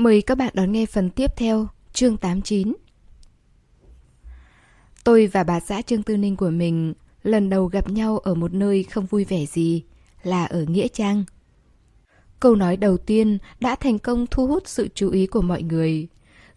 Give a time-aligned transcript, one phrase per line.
[0.00, 2.72] Mời các bạn đón nghe phần tiếp theo, chương 89.
[5.04, 8.52] Tôi và bà xã Trương Tư Ninh của mình lần đầu gặp nhau ở một
[8.54, 9.82] nơi không vui vẻ gì,
[10.22, 11.24] là ở Nghĩa Trang.
[12.40, 16.08] Câu nói đầu tiên đã thành công thu hút sự chú ý của mọi người.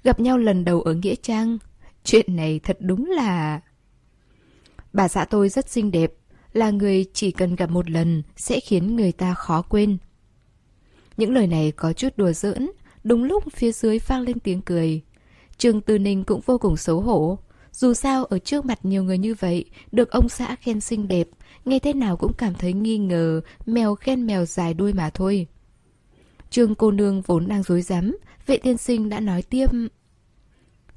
[0.04, 1.58] Gặp nhau lần đầu ở Nghĩa Trang,
[2.04, 3.62] chuyện này thật đúng là...
[4.94, 6.14] Bà xã tôi rất xinh đẹp,
[6.54, 9.98] là người chỉ cần gặp một lần sẽ khiến người ta khó quên.
[11.18, 12.70] Những lời này có chút đùa giỡn,
[13.04, 15.02] đúng lúc phía dưới vang lên tiếng cười.
[15.58, 17.38] Trương Tư Ninh cũng vô cùng xấu hổ.
[17.72, 21.28] Dù sao ở trước mặt nhiều người như vậy, được ông xã khen xinh đẹp,
[21.66, 25.48] nghe thế nào cũng cảm thấy nghi ngờ, mèo khen mèo dài đuôi mà thôi.
[26.50, 29.68] Trương cô nương vốn đang dối rắm vệ tiên sinh đã nói tiếp.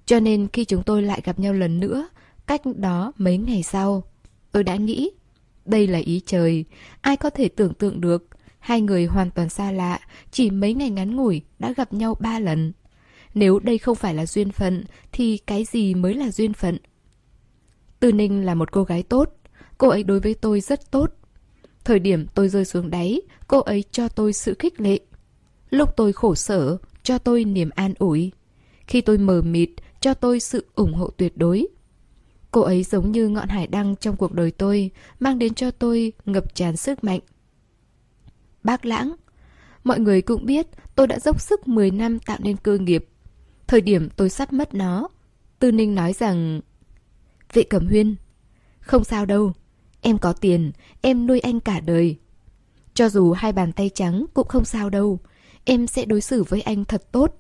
[0.07, 2.09] Cho nên khi chúng tôi lại gặp nhau lần nữa,
[2.46, 4.02] cách đó mấy ngày sau,
[4.52, 5.10] tôi đã nghĩ,
[5.65, 6.65] đây là ý trời,
[7.01, 8.29] ai có thể tưởng tượng được,
[8.66, 12.38] hai người hoàn toàn xa lạ, chỉ mấy ngày ngắn ngủi đã gặp nhau ba
[12.38, 12.73] lần.
[13.34, 16.79] Nếu đây không phải là duyên phận, thì cái gì mới là duyên phận?
[18.01, 19.32] Tư Ninh là một cô gái tốt,
[19.79, 21.10] cô ấy đối với tôi rất tốt.
[21.85, 24.99] Thời điểm tôi rơi xuống đáy, cô ấy cho tôi sự khích lệ.
[25.71, 28.33] Lúc tôi khổ sở, cho tôi niềm an ủi.
[28.87, 31.66] Khi tôi mờ mịt, cho tôi sự ủng hộ tuyệt đối.
[32.51, 34.90] Cô ấy giống như ngọn hải đăng trong cuộc đời tôi,
[35.21, 37.21] mang đến cho tôi ngập tràn sức mạnh.
[38.66, 39.14] Bác Lãng
[39.84, 43.09] Mọi người cũng biết tôi đã dốc sức 10 năm tạo nên cơ nghiệp.
[43.66, 45.09] Thời điểm tôi sắp mất nó,
[45.59, 46.60] Tư Ninh nói rằng
[47.52, 48.16] Vệ Cẩm Huyên
[48.80, 49.52] Không sao đâu,
[50.00, 52.16] em có tiền, em nuôi anh cả đời.
[52.94, 55.18] Cho dù hai bàn tay trắng cũng không sao đâu,
[55.64, 57.38] em sẽ đối xử với anh thật tốt.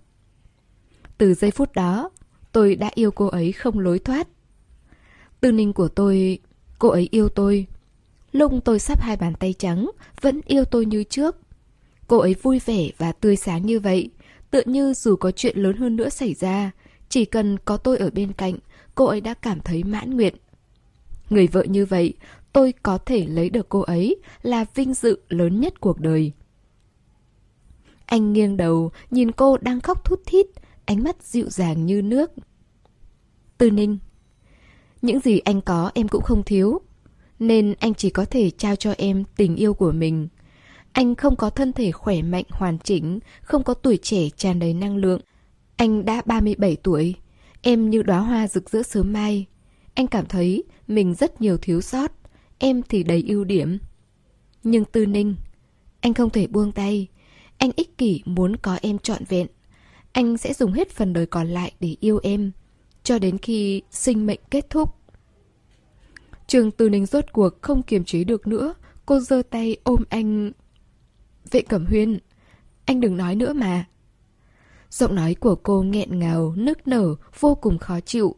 [1.18, 2.10] Từ giây phút đó,
[2.52, 4.28] tôi đã yêu cô ấy không lối thoát.
[5.40, 6.38] Tư ninh của tôi,
[6.78, 7.66] cô ấy yêu tôi
[8.38, 11.36] lung tôi sắp hai bàn tay trắng, vẫn yêu tôi như trước.
[12.06, 14.10] Cô ấy vui vẻ và tươi sáng như vậy,
[14.50, 16.70] tựa như dù có chuyện lớn hơn nữa xảy ra,
[17.08, 18.54] chỉ cần có tôi ở bên cạnh,
[18.94, 20.34] cô ấy đã cảm thấy mãn nguyện.
[21.30, 22.14] Người vợ như vậy,
[22.52, 26.32] tôi có thể lấy được cô ấy là vinh dự lớn nhất cuộc đời.
[28.06, 30.46] Anh nghiêng đầu, nhìn cô đang khóc thút thít,
[30.84, 32.30] ánh mắt dịu dàng như nước.
[33.58, 33.98] Tư Ninh
[35.02, 36.80] Những gì anh có em cũng không thiếu,
[37.38, 40.28] nên anh chỉ có thể trao cho em tình yêu của mình.
[40.92, 44.74] Anh không có thân thể khỏe mạnh hoàn chỉnh, không có tuổi trẻ tràn đầy
[44.74, 45.20] năng lượng.
[45.76, 47.14] Anh đã 37 tuổi,
[47.62, 49.46] em như đóa hoa rực rỡ sớm mai.
[49.94, 52.12] Anh cảm thấy mình rất nhiều thiếu sót,
[52.58, 53.78] em thì đầy ưu điểm.
[54.62, 55.36] Nhưng Tư Ninh,
[56.00, 57.06] anh không thể buông tay.
[57.58, 59.46] Anh ích kỷ muốn có em trọn vẹn.
[60.12, 62.52] Anh sẽ dùng hết phần đời còn lại để yêu em,
[63.02, 64.95] cho đến khi sinh mệnh kết thúc.
[66.46, 68.74] Trường Tư Ninh rốt cuộc không kiềm chế được nữa,
[69.06, 70.52] cô giơ tay ôm anh.
[71.50, 72.18] Vệ Cẩm Huyên,
[72.84, 73.84] anh đừng nói nữa mà.
[74.90, 78.36] Giọng nói của cô nghẹn ngào, nức nở, vô cùng khó chịu.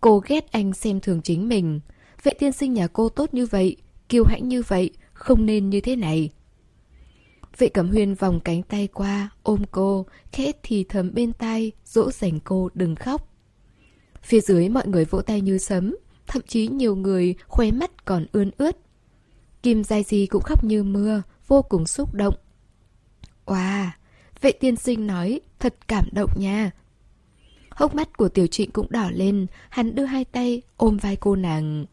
[0.00, 1.80] Cô ghét anh xem thường chính mình.
[2.22, 3.76] Vệ tiên sinh nhà cô tốt như vậy,
[4.08, 6.30] kiêu hãnh như vậy, không nên như thế này.
[7.58, 12.10] Vệ Cẩm Huyên vòng cánh tay qua, ôm cô, khẽ thì thầm bên tai, dỗ
[12.10, 13.28] dành cô đừng khóc.
[14.22, 15.96] Phía dưới mọi người vỗ tay như sấm,
[16.34, 18.76] thậm chí nhiều người khóe mắt còn ươn ướt.
[19.62, 22.34] Kim Giai Di cũng khóc như mưa, vô cùng xúc động.
[23.46, 23.86] Wow,
[24.40, 26.70] vệ tiên sinh nói, thật cảm động nha.
[27.70, 31.36] Hốc mắt của tiểu trịnh cũng đỏ lên, hắn đưa hai tay ôm vai cô
[31.36, 31.86] nàng.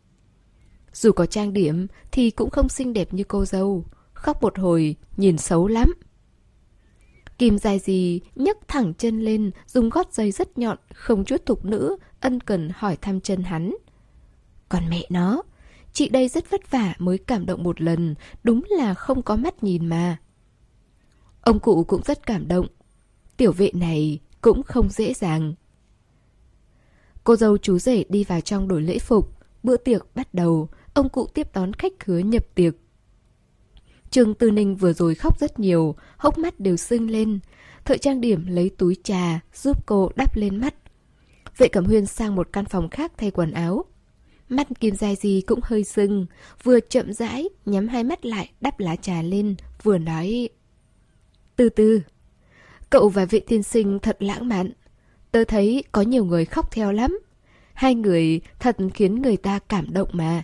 [0.93, 4.95] Dù có trang điểm thì cũng không xinh đẹp như cô dâu khóc một hồi,
[5.17, 5.93] nhìn xấu lắm.
[7.37, 11.65] Kim dài gì nhấc thẳng chân lên, dùng gót giày rất nhọn, không chút thục
[11.65, 13.71] nữ, ân cần hỏi thăm chân hắn.
[14.71, 15.43] Còn mẹ nó,
[15.93, 19.63] chị đây rất vất vả mới cảm động một lần, đúng là không có mắt
[19.63, 20.17] nhìn mà.
[21.41, 22.67] Ông cụ cũng rất cảm động.
[23.37, 25.53] Tiểu vệ này cũng không dễ dàng.
[27.23, 29.37] Cô dâu chú rể đi vào trong đổi lễ phục.
[29.63, 32.73] Bữa tiệc bắt đầu, ông cụ tiếp đón khách khứa nhập tiệc.
[34.09, 37.39] Trương Tư Ninh vừa rồi khóc rất nhiều, hốc mắt đều sưng lên.
[37.85, 40.75] Thợ trang điểm lấy túi trà, giúp cô đắp lên mắt.
[41.57, 43.85] Vệ Cẩm Huyên sang một căn phòng khác thay quần áo.
[44.51, 46.25] Mắt Kim Giai Di cũng hơi sưng,
[46.63, 50.49] vừa chậm rãi, nhắm hai mắt lại, đắp lá trà lên, vừa nói...
[51.55, 52.01] Từ từ,
[52.89, 54.71] cậu và vị tiên sinh thật lãng mạn.
[55.31, 57.19] Tớ thấy có nhiều người khóc theo lắm.
[57.73, 60.43] Hai người thật khiến người ta cảm động mà.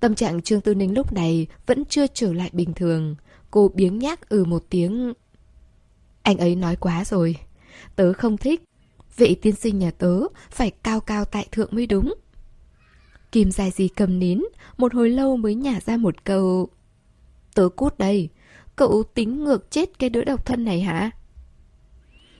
[0.00, 3.16] Tâm trạng Trương Tư Ninh lúc này vẫn chưa trở lại bình thường.
[3.50, 5.12] Cô biếng nhác ừ một tiếng.
[6.22, 7.36] Anh ấy nói quá rồi.
[7.96, 8.62] Tớ không thích.
[9.16, 10.20] Vị tiên sinh nhà tớ
[10.50, 12.14] phải cao cao tại thượng mới đúng.
[13.32, 14.40] Kim dài gì cầm nín,
[14.76, 16.68] một hồi lâu mới nhả ra một câu.
[17.54, 18.28] Tớ cút đây,
[18.76, 21.10] cậu tính ngược chết cái đứa độc thân này hả?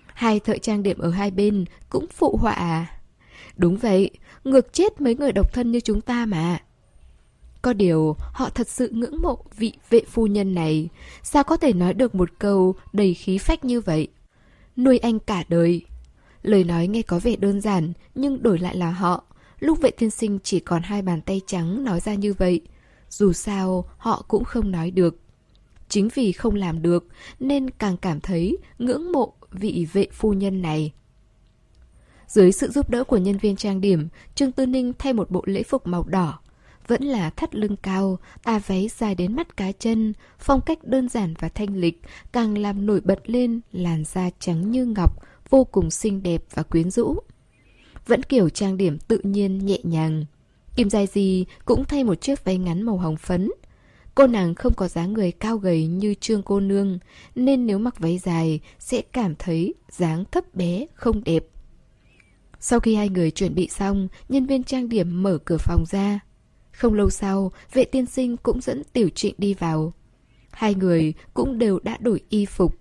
[0.07, 3.01] Hai thợ trang điểm ở hai bên cũng phụ họa à?
[3.57, 4.11] Đúng vậy,
[4.45, 6.59] ngược chết mấy người độc thân như chúng ta mà.
[7.63, 10.89] Có điều, họ thật sự ngưỡng mộ vị vệ phu nhân này.
[11.23, 14.09] Sao có thể nói được một câu đầy khí phách như vậy?
[14.77, 15.83] Nuôi anh cả đời.
[16.43, 19.25] Lời nói nghe có vẻ đơn giản, nhưng đổi lại là họ.
[19.61, 22.61] Lúc vệ tiên sinh chỉ còn hai bàn tay trắng nói ra như vậy.
[23.11, 25.21] Dù sao, họ cũng không nói được.
[25.89, 27.07] Chính vì không làm được,
[27.41, 30.93] nên càng cảm thấy ngưỡng mộ vị vệ phu nhân này.
[32.27, 35.43] Dưới sự giúp đỡ của nhân viên trang điểm, Trương Tư Ninh thay một bộ
[35.47, 36.41] lễ phục màu đỏ.
[36.87, 41.09] Vẫn là thắt lưng cao, tà váy dài đến mắt cá chân, phong cách đơn
[41.09, 42.03] giản và thanh lịch,
[42.33, 46.63] càng làm nổi bật lên làn da trắng như ngọc, vô cùng xinh đẹp và
[46.63, 47.17] quyến rũ.
[48.09, 50.25] Vẫn kiểu trang điểm tự nhiên nhẹ nhàng.
[50.77, 53.51] Kim Giai Di cũng thay một chiếc váy ngắn màu hồng phấn.
[54.15, 56.99] Cô nàng không có dáng người cao gầy như Trương cô nương,
[57.35, 61.45] nên nếu mặc váy dài sẽ cảm thấy dáng thấp bé, không đẹp.
[62.61, 66.21] Sau khi hai người chuẩn bị xong, nhân viên trang điểm mở cửa phòng ra.
[66.73, 69.93] Không lâu sau, vệ tiên sinh cũng dẫn Tiểu Trịnh đi vào.
[70.51, 72.75] Hai người cũng đều đã đổi y phục.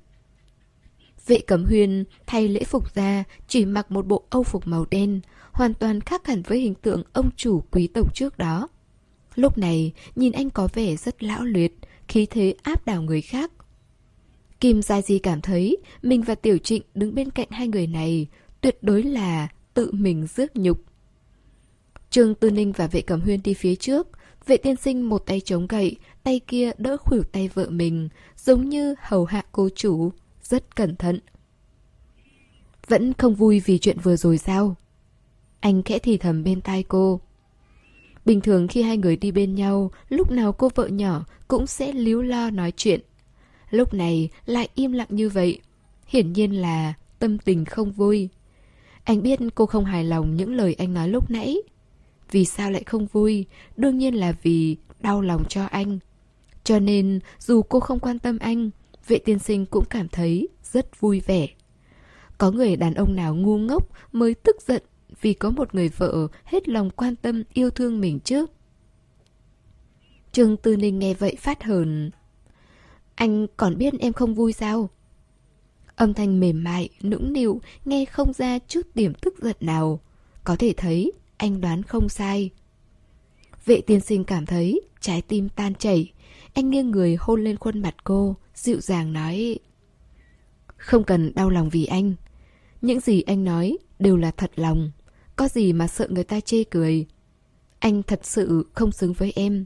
[1.27, 5.21] Vệ cẩm huyền thay lễ phục ra, chỉ mặc một bộ âu phục màu đen,
[5.51, 8.67] hoàn toàn khác hẳn với hình tượng ông chủ quý tộc trước đó.
[9.35, 11.71] Lúc này, nhìn anh có vẻ rất lão luyện,
[12.07, 13.51] khí thế áp đảo người khác.
[14.59, 18.27] Kim Gia Di cảm thấy mình và Tiểu Trịnh đứng bên cạnh hai người này
[18.61, 20.83] tuyệt đối là tự mình rước nhục.
[22.09, 24.07] Trương Tư Ninh và vệ cẩm huyên đi phía trước,
[24.45, 28.69] vệ tiên sinh một tay chống gậy, tay kia đỡ khuỷu tay vợ mình, giống
[28.69, 30.11] như hầu hạ cô chủ,
[30.49, 31.19] rất cẩn thận.
[32.87, 34.75] Vẫn không vui vì chuyện vừa rồi sao?
[35.59, 37.21] Anh khẽ thì thầm bên tai cô.
[38.25, 41.93] Bình thường khi hai người đi bên nhau, lúc nào cô vợ nhỏ cũng sẽ
[41.93, 43.01] líu lo nói chuyện.
[43.69, 45.59] Lúc này lại im lặng như vậy.
[46.07, 48.29] Hiển nhiên là tâm tình không vui.
[49.03, 51.57] Anh biết cô không hài lòng những lời anh nói lúc nãy.
[52.31, 53.45] Vì sao lại không vui?
[53.77, 55.99] Đương nhiên là vì đau lòng cho anh.
[56.63, 58.69] Cho nên, dù cô không quan tâm anh,
[59.07, 61.47] vệ tiên sinh cũng cảm thấy rất vui vẻ.
[62.37, 64.83] Có người đàn ông nào ngu ngốc mới tức giận
[65.21, 68.45] vì có một người vợ hết lòng quan tâm yêu thương mình chứ.
[70.31, 72.11] Trương Tư Ninh nghe vậy phát hờn.
[73.15, 74.89] Anh còn biết em không vui sao?
[75.95, 79.99] Âm thanh mềm mại, nũng nịu, nghe không ra chút điểm tức giận nào.
[80.43, 82.49] Có thể thấy, anh đoán không sai.
[83.65, 86.13] Vệ tiên sinh cảm thấy trái tim tan chảy.
[86.53, 89.59] Anh nghiêng người hôn lên khuôn mặt cô, dịu dàng nói
[90.77, 92.13] Không cần đau lòng vì anh.
[92.81, 94.91] Những gì anh nói đều là thật lòng.
[95.35, 97.05] Có gì mà sợ người ta chê cười.
[97.79, 99.65] Anh thật sự không xứng với em.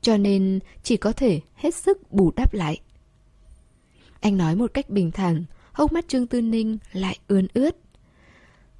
[0.00, 2.80] Cho nên chỉ có thể hết sức bù đắp lại.
[4.20, 7.76] Anh nói một cách bình thản, hốc mắt Trương Tư Ninh lại ươn ướt.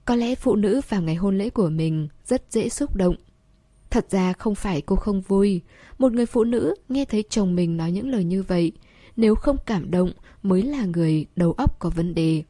[0.05, 3.17] Có lẽ phụ nữ vào ngày hôn lễ của mình rất dễ xúc động.
[3.91, 5.61] Thật ra không phải cô không vui.
[5.99, 8.73] Một người phụ nữ nghe thấy chồng mình nói những lời như vậy,
[9.17, 10.13] nếu không cảm động
[10.43, 12.43] mới là người đầu óc có vấn đề.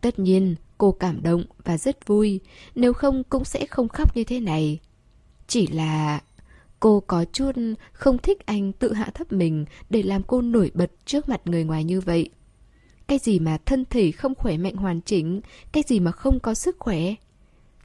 [0.00, 2.40] Tất nhiên, cô cảm động và rất vui,
[2.74, 4.78] nếu không cũng sẽ không khóc như thế này.
[5.46, 6.20] Chỉ là
[6.80, 7.52] cô có chút
[7.92, 11.64] không thích anh tự hạ thấp mình để làm cô nổi bật trước mặt người
[11.64, 12.30] ngoài như vậy.
[13.06, 15.40] Cái gì mà thân thể không khỏe mạnh hoàn chỉnh,
[15.72, 17.14] cái gì mà không có sức khỏe.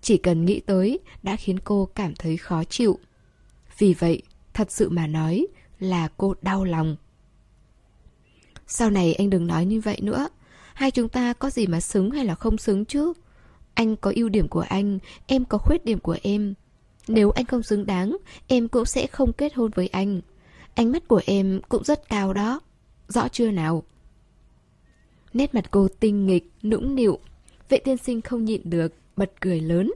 [0.02, 3.00] Chỉ cần nghĩ tới đã khiến cô cảm thấy khó chịu.
[3.78, 4.22] Vì vậy,
[4.54, 5.48] thật sự mà nói
[5.80, 6.96] là cô đau lòng.
[8.74, 10.28] Sau này anh đừng nói như vậy nữa.
[10.74, 13.14] Hai chúng ta có gì mà xứng hay là không xứng chứ?
[13.74, 16.54] Anh có ưu điểm của anh, em có khuyết điểm của em.
[17.08, 20.22] Nếu anh không xứng đáng, em cũng sẽ không kết hôn với anh.
[20.76, 22.60] Ánh mắt của em cũng rất cao đó.
[23.08, 23.84] Rõ chưa nào?
[25.34, 27.20] Nét mặt cô tinh nghịch, nũng nịu.
[27.70, 29.92] Vệ tiên sinh không nhịn được, bật cười lớn.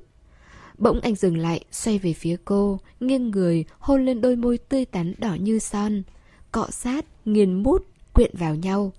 [0.78, 4.86] Bỗng anh dừng lại, xoay về phía cô, nghiêng người, hôn lên đôi môi tươi
[4.86, 6.04] tắn đỏ như son.
[6.52, 7.86] Cọ sát, nghiền mút,
[8.16, 8.94] quyện vào nhau.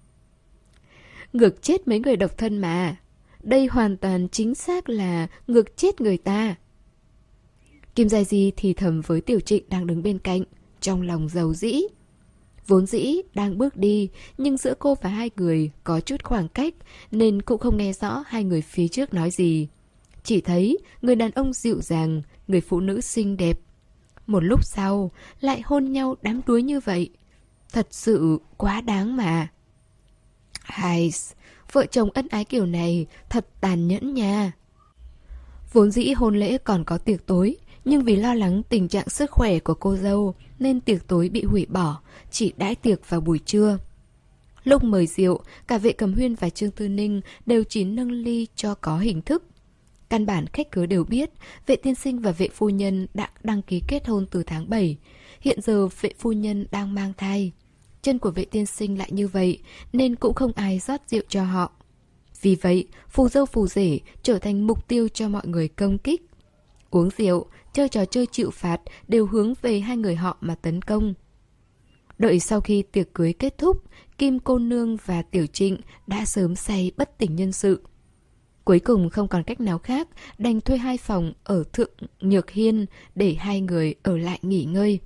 [1.32, 2.96] Ngược chết mấy người độc thân mà.
[3.42, 6.54] Đây hoàn toàn chính xác là ngược chết người ta.
[7.94, 10.42] Kim Gia Di thì thầm với Tiểu Trịnh đang đứng bên cạnh,
[10.80, 11.80] trong lòng giàu dĩ.
[12.66, 14.08] Vốn dĩ đang bước đi,
[14.38, 16.74] nhưng giữa cô và hai người có chút khoảng cách
[17.10, 19.68] nên cũng không nghe rõ hai người phía trước nói gì.
[20.22, 23.60] Chỉ thấy người đàn ông dịu dàng, người phụ nữ xinh đẹp.
[24.26, 27.10] Một lúc sau, lại hôn nhau đám đuối như vậy.
[27.72, 29.48] Thật sự quá đáng mà.
[30.62, 31.12] Hai,
[31.72, 34.52] vợ chồng ân ái kiểu này thật tàn nhẫn nha.
[35.72, 39.30] Vốn dĩ hôn lễ còn có tiệc tối, nhưng vì lo lắng tình trạng sức
[39.30, 43.38] khỏe của cô dâu nên tiệc tối bị hủy bỏ, chỉ đãi tiệc vào buổi
[43.38, 43.78] trưa.
[44.64, 48.46] Lúc mời rượu, cả vệ cầm huyên và Trương Tư Ninh đều chỉ nâng ly
[48.56, 49.44] cho có hình thức.
[50.08, 51.30] Căn bản khách cứ đều biết,
[51.66, 54.96] vệ tiên sinh và vệ phu nhân đã đăng ký kết hôn từ tháng 7.
[55.46, 57.52] Hiện giờ vệ phu nhân đang mang thai.
[58.02, 59.58] Chân của vệ tiên sinh lại như vậy,
[59.92, 61.72] nên cũng không ai rót rượu cho họ.
[62.42, 66.22] Vì vậy, phù dâu phù rể trở thành mục tiêu cho mọi người công kích.
[66.90, 70.82] Uống rượu, chơi trò chơi chịu phạt đều hướng về hai người họ mà tấn
[70.82, 71.14] công.
[72.18, 73.84] Đợi sau khi tiệc cưới kết thúc,
[74.18, 75.76] Kim Cô Nương và Tiểu Trịnh
[76.06, 77.82] đã sớm say bất tỉnh nhân sự.
[78.64, 82.86] Cuối cùng không còn cách nào khác, đành thuê hai phòng ở Thượng Nhược Hiên
[83.14, 85.00] để hai người ở lại nghỉ ngơi.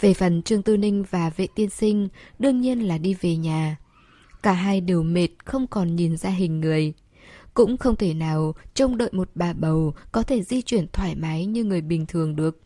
[0.00, 3.76] Về phần Trương Tư Ninh và vệ tiên sinh, đương nhiên là đi về nhà.
[4.42, 6.92] Cả hai đều mệt không còn nhìn ra hình người.
[7.54, 11.46] Cũng không thể nào trông đợi một bà bầu có thể di chuyển thoải mái
[11.46, 12.60] như người bình thường được.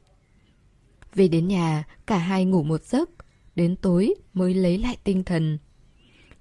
[1.14, 3.10] Về đến nhà, cả hai ngủ một giấc,
[3.54, 5.58] đến tối mới lấy lại tinh thần.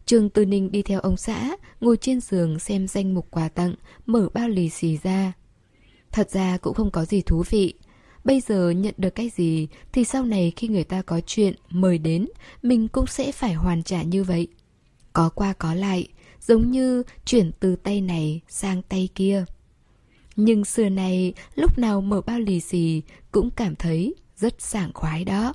[0.06, 3.76] Trương Tư Ninh đi theo ông xã, ngồi trên giường xem danh mục quà tặng,
[4.06, 5.34] mở bao lì xì ra.
[6.12, 7.74] Thật ra cũng không có gì thú vị.
[8.24, 11.98] Bây giờ nhận được cái gì thì sau này khi người ta có chuyện mời
[11.98, 12.28] đến,
[12.64, 14.48] mình cũng sẽ phải hoàn trả như vậy.
[15.14, 16.08] Có qua có lại,
[16.42, 19.46] giống như chuyển từ tay này sang tay kia.
[20.36, 23.02] Nhưng xưa này, lúc nào mở bao lì xì
[23.32, 25.54] cũng cảm thấy rất sảng khoái đó.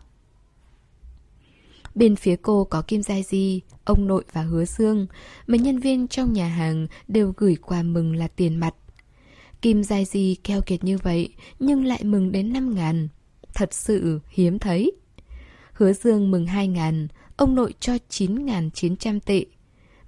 [1.95, 5.07] Bên phía cô có Kim Giai Di, ông nội và Hứa Dương.
[5.47, 8.75] Mấy nhân viên trong nhà hàng đều gửi quà mừng là tiền mặt.
[9.67, 13.09] Kim dài gì keo kiệt như vậy nhưng lại mừng đến 5 ngàn.
[13.55, 14.93] Thật sự hiếm thấy.
[15.73, 19.45] Hứa Dương mừng 2 ngàn, ông nội cho 9.900 tệ.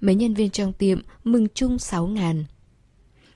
[0.01, 2.45] Mấy nhân viên trong tiệm mừng chung 6 ngàn.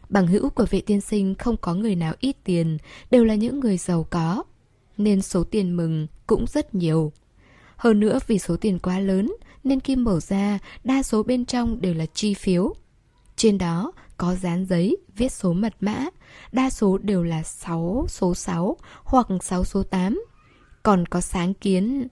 [0.10, 2.78] Bằng hữu của vệ tiên sinh không có người nào ít tiền,
[3.12, 4.44] đều là những người giàu có.
[4.98, 7.12] Nên số tiền mừng cũng rất nhiều.
[7.76, 11.82] Hơn nữa vì số tiền quá lớn nên khi mở ra đa số bên trong
[11.82, 12.74] đều là chi phiếu.
[13.36, 13.92] Trên đó
[14.24, 16.06] có dán giấy viết số mật mã,
[16.52, 20.26] đa số đều là 6 số 6 hoặc 6 số 8.
[20.84, 22.08] Còn có sáng kiến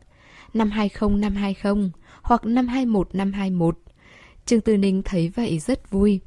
[0.54, 1.92] năm 20 năm 20
[2.22, 3.78] hoặc năm 21 năm 21.
[4.46, 6.20] Trương Tư Ninh thấy vậy rất vui.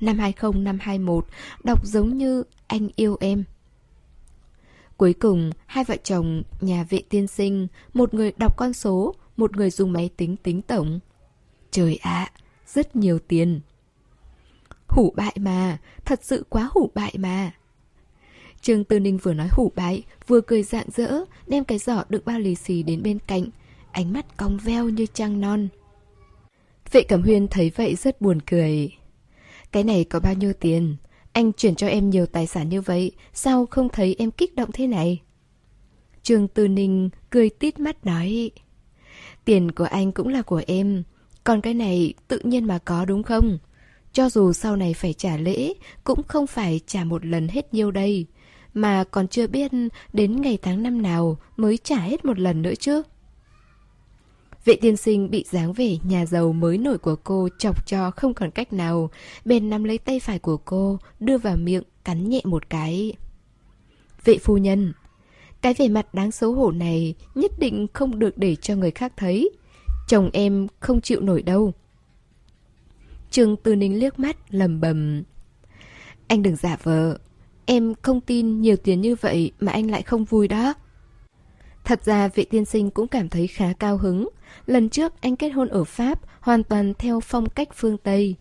[0.00, 1.26] Năm 20 năm 21
[1.64, 3.44] đọc giống như anh yêu em.
[4.96, 9.56] Cuối cùng, hai vợ chồng nhà vệ tiên sinh, một người đọc con số, một
[9.56, 11.00] người dùng máy tính tính tổng.
[11.70, 13.60] Trời ạ, à, rất nhiều tiền.
[14.94, 17.52] Hủ bại mà, thật sự quá hủ bại mà.
[18.60, 22.22] Trương Tư Ninh vừa nói hủ bại, vừa cười rạng rỡ, đem cái giỏ đựng
[22.24, 23.44] bao lì xì đến bên cạnh,
[23.90, 25.68] ánh mắt cong veo như trăng non.
[26.92, 28.92] Vệ Cẩm Huyên thấy vậy rất buồn cười.
[29.72, 30.96] Cái này có bao nhiêu tiền?
[31.32, 34.70] Anh chuyển cho em nhiều tài sản như vậy, sao không thấy em kích động
[34.72, 35.20] thế này?
[36.22, 38.50] Trương Tư Ninh cười tít mắt nói.
[39.44, 41.02] Tiền của anh cũng là của em,
[41.44, 43.58] còn cái này tự nhiên mà có đúng không?
[44.14, 45.72] Cho dù sau này phải trả lễ,
[46.04, 48.26] cũng không phải trả một lần hết nhiêu đây,
[48.74, 49.72] mà còn chưa biết
[50.12, 53.02] đến ngày tháng năm nào mới trả hết một lần nữa chứ.
[54.64, 58.34] Vệ tiên sinh bị dáng vẻ nhà giàu mới nổi của cô chọc cho không
[58.34, 59.10] còn cách nào,
[59.44, 63.12] bèn nắm lấy tay phải của cô, đưa vào miệng, cắn nhẹ một cái.
[64.24, 64.92] Vệ phu nhân,
[65.60, 69.12] cái vẻ mặt đáng xấu hổ này nhất định không được để cho người khác
[69.16, 69.50] thấy.
[70.08, 71.72] Chồng em không chịu nổi đâu.
[73.34, 75.22] Trương Tư Ninh liếc mắt, lầm bầm.
[76.26, 77.18] Anh đừng giả vờ.
[77.66, 80.74] Em không tin nhiều tiền như vậy mà anh lại không vui đó.
[81.84, 84.28] Thật ra vị tiên sinh cũng cảm thấy khá cao hứng.
[84.66, 88.34] Lần trước anh kết hôn ở Pháp hoàn toàn theo phong cách phương Tây.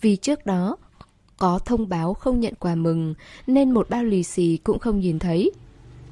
[0.00, 0.76] Vì trước đó
[1.38, 3.14] có thông báo không nhận quà mừng
[3.46, 5.50] nên một bao lì xì cũng không nhìn thấy.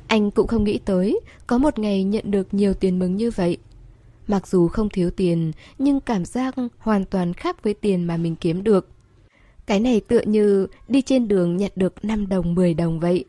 [0.06, 3.58] Anh cũng không nghĩ tới có một ngày nhận được nhiều tiền mừng như vậy.
[4.28, 8.36] Mặc dù không thiếu tiền nhưng cảm giác hoàn toàn khác với tiền mà mình
[8.36, 8.88] kiếm được.
[9.66, 13.24] Cái này tựa như đi trên đường nhận được 5 đồng 10 đồng vậy.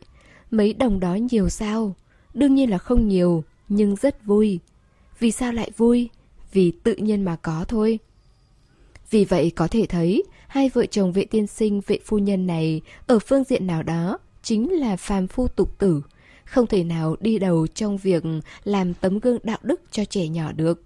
[0.50, 1.94] Mấy đồng đó nhiều sao?
[2.34, 4.58] Đương nhiên là không nhiều, nhưng rất vui.
[5.18, 6.08] Vì sao lại vui?
[6.52, 7.98] Vì tự nhiên mà có thôi.
[9.10, 12.80] Vì vậy có thể thấy, hai vợ chồng vệ tiên sinh vệ phu nhân này
[13.06, 16.02] ở phương diện nào đó chính là phàm phu tục tử,
[16.44, 18.22] không thể nào đi đầu trong việc
[18.64, 20.82] làm tấm gương đạo đức cho trẻ nhỏ được.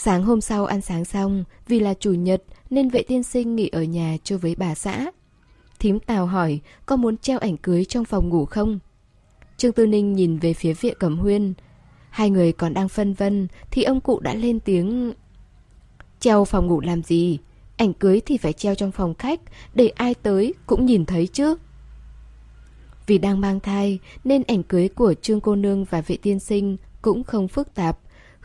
[0.00, 3.68] Sáng hôm sau ăn sáng xong, vì là chủ nhật nên vệ tiên sinh nghỉ
[3.68, 5.10] ở nhà chơi với bà xã.
[5.78, 8.78] Thím Tào hỏi có muốn treo ảnh cưới trong phòng ngủ không?
[9.56, 11.54] Trương Tư Ninh nhìn về phía vệ cẩm huyên.
[12.10, 15.12] Hai người còn đang phân vân thì ông cụ đã lên tiếng
[16.20, 17.38] Treo phòng ngủ làm gì?
[17.76, 19.40] Ảnh cưới thì phải treo trong phòng khách
[19.74, 21.56] để ai tới cũng nhìn thấy chứ.
[23.06, 26.76] Vì đang mang thai nên ảnh cưới của Trương Cô Nương và vệ tiên sinh
[27.02, 27.98] cũng không phức tạp,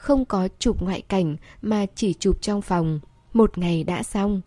[0.03, 2.99] không có chụp ngoại cảnh mà chỉ chụp trong phòng.
[3.33, 4.41] Một ngày đã xong.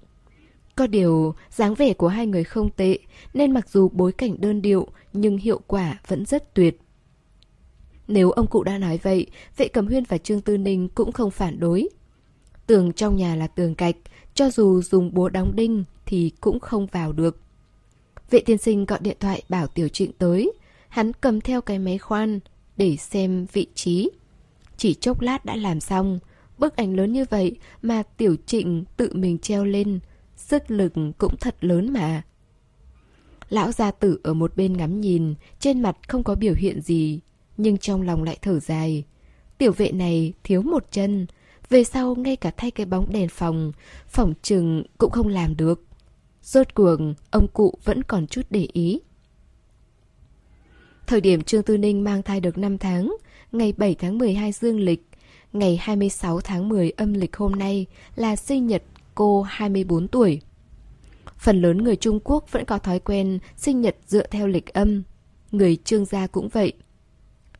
[0.74, 2.98] Có điều, dáng vẻ của hai người không tệ,
[3.34, 6.80] nên mặc dù bối cảnh đơn điệu, nhưng hiệu quả vẫn rất tuyệt.
[8.08, 11.30] Nếu ông cụ đã nói vậy, vệ cầm huyên và Trương Tư Ninh cũng không
[11.30, 11.88] phản đối.
[12.66, 13.96] Tường trong nhà là tường gạch,
[14.34, 17.40] cho dù dùng búa đóng đinh thì cũng không vào được.
[18.30, 20.52] Vệ tiên sinh gọi điện thoại bảo Tiểu Trịnh tới.
[20.88, 22.40] Hắn cầm theo cái máy khoan
[22.76, 24.08] để xem vị trí.
[24.76, 26.18] Chỉ chốc lát đã làm xong.
[26.58, 30.00] Bức ảnh lớn như vậy mà Tiểu Trịnh tự mình treo lên.
[30.36, 32.22] Sức lực cũng thật lớn mà.
[33.48, 37.20] Lão gia tử ở một bên ngắm nhìn, trên mặt không có biểu hiện gì,
[37.56, 39.04] nhưng trong lòng lại thở dài.
[39.58, 41.26] Tiểu vệ này thiếu một chân,
[41.68, 43.72] về sau ngay cả thay cái bóng đèn phòng,
[44.08, 45.82] phòng trừng cũng không làm được.
[46.42, 46.96] Rốt cuộc,
[47.30, 49.00] ông cụ vẫn còn chút để ý.
[51.06, 53.16] Thời điểm Trương Tư Ninh mang thai được 5 tháng,
[53.52, 55.06] ngày 7 tháng 12 dương lịch,
[55.52, 57.86] ngày 26 tháng 10 âm lịch hôm nay
[58.16, 58.82] là sinh nhật
[59.14, 60.40] cô 24 tuổi.
[61.38, 65.02] Phần lớn người Trung Quốc vẫn có thói quen sinh nhật dựa theo lịch âm.
[65.52, 66.72] Người Trương gia cũng vậy.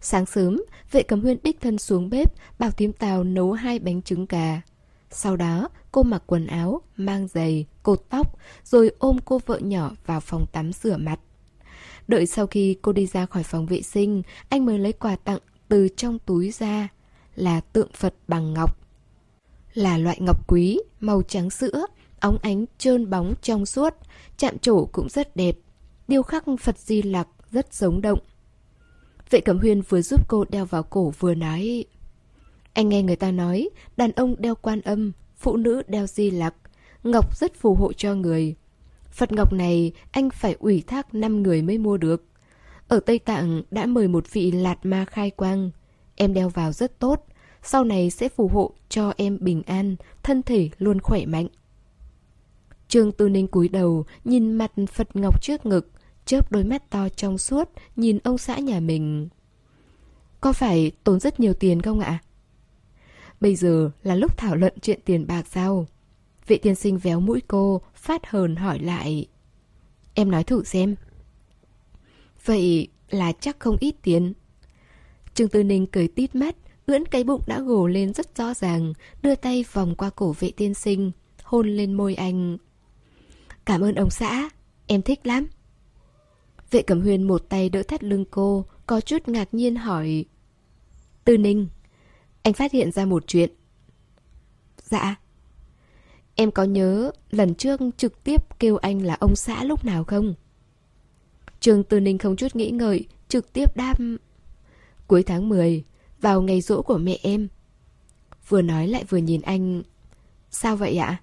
[0.01, 0.63] Sáng sớm,
[0.93, 4.61] vệ cầm huyên đích thân xuống bếp bảo tím tàu nấu hai bánh trứng gà.
[5.11, 9.91] Sau đó, cô mặc quần áo, mang giày, cột tóc, rồi ôm cô vợ nhỏ
[10.07, 11.21] vào phòng tắm rửa mặt.
[12.09, 15.39] Đợi sau khi cô đi ra khỏi phòng vệ sinh, anh mới lấy quà tặng
[15.69, 16.89] từ trong túi ra,
[17.37, 18.79] là tượng Phật bằng ngọc.
[19.75, 21.87] Là loại ngọc quý, màu trắng sữa,
[22.21, 23.95] óng ánh trơn bóng trong suốt,
[24.37, 25.59] chạm trổ cũng rất đẹp.
[26.09, 28.19] Điêu khắc Phật Di Lặc rất sống động.
[29.31, 31.85] Vệ Cẩm Huyên vừa giúp cô đeo vào cổ vừa nói
[32.73, 36.55] Anh nghe người ta nói Đàn ông đeo quan âm Phụ nữ đeo di lặc
[37.05, 38.55] Ngọc rất phù hộ cho người
[39.11, 42.25] Phật Ngọc này anh phải ủy thác 5 người mới mua được
[42.89, 45.71] ở Tây Tạng đã mời một vị lạt ma khai quang
[46.17, 47.27] Em đeo vào rất tốt
[47.63, 51.47] Sau này sẽ phù hộ cho em bình an Thân thể luôn khỏe mạnh
[52.89, 55.91] Trương Tư Ninh cúi đầu Nhìn mặt Phật Ngọc trước ngực
[56.27, 59.29] chớp đôi mắt to trong suốt, nhìn ông xã nhà mình.
[60.41, 62.19] Có phải tốn rất nhiều tiền không ạ?
[63.41, 65.87] Bây giờ là lúc thảo luận chuyện tiền bạc sao?
[66.47, 69.27] Vị tiên sinh véo mũi cô, phát hờn hỏi lại.
[70.15, 70.95] Em nói thử xem.
[72.47, 74.33] Vậy là chắc không ít tiền.
[75.35, 76.57] Trương Tư Ninh cười tít mắt,
[76.87, 80.51] ưỡn cái bụng đã gồ lên rất rõ ràng, đưa tay vòng qua cổ vệ
[80.57, 82.57] tiên sinh, hôn lên môi anh.
[83.65, 84.51] Cảm ơn ông xã,
[84.87, 85.47] em thích lắm.
[86.71, 90.25] Vệ cẩm huyền một tay đỡ thắt lưng cô, có chút ngạc nhiên hỏi.
[91.25, 91.69] Tư Ninh,
[92.43, 93.51] anh phát hiện ra một chuyện.
[94.83, 95.17] Dạ.
[96.35, 100.35] Em có nhớ lần trước trực tiếp kêu anh là ông xã lúc nào không?
[101.61, 103.95] Trường Tư Ninh không chút nghĩ ngợi, trực tiếp đáp.
[105.07, 105.85] Cuối tháng 10,
[106.21, 107.49] vào ngày rỗ của mẹ em.
[108.49, 109.83] Vừa nói lại vừa nhìn anh.
[110.51, 111.17] Sao vậy ạ?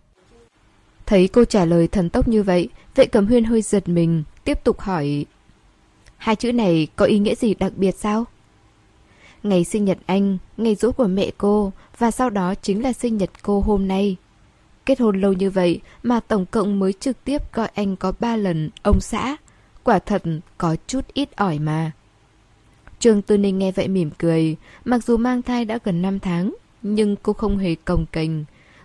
[1.05, 4.59] Thấy cô trả lời thần tốc như vậy, vệ cầm huyên hơi giật mình, tiếp
[4.63, 5.25] tục hỏi.
[6.17, 8.25] Hai chữ này có ý nghĩa gì đặc biệt sao?
[9.43, 13.17] Ngày sinh nhật anh, ngày rỗ của mẹ cô và sau đó chính là sinh
[13.17, 14.15] nhật cô hôm nay.
[14.85, 18.35] Kết hôn lâu như vậy mà tổng cộng mới trực tiếp gọi anh có ba
[18.35, 19.37] lần ông xã.
[19.83, 20.23] Quả thật
[20.57, 21.91] có chút ít ỏi mà.
[22.99, 24.55] Trương Tư Ninh nghe vậy mỉm cười.
[24.85, 28.31] Mặc dù mang thai đã gần 5 tháng, nhưng cô không hề cồng kềnh.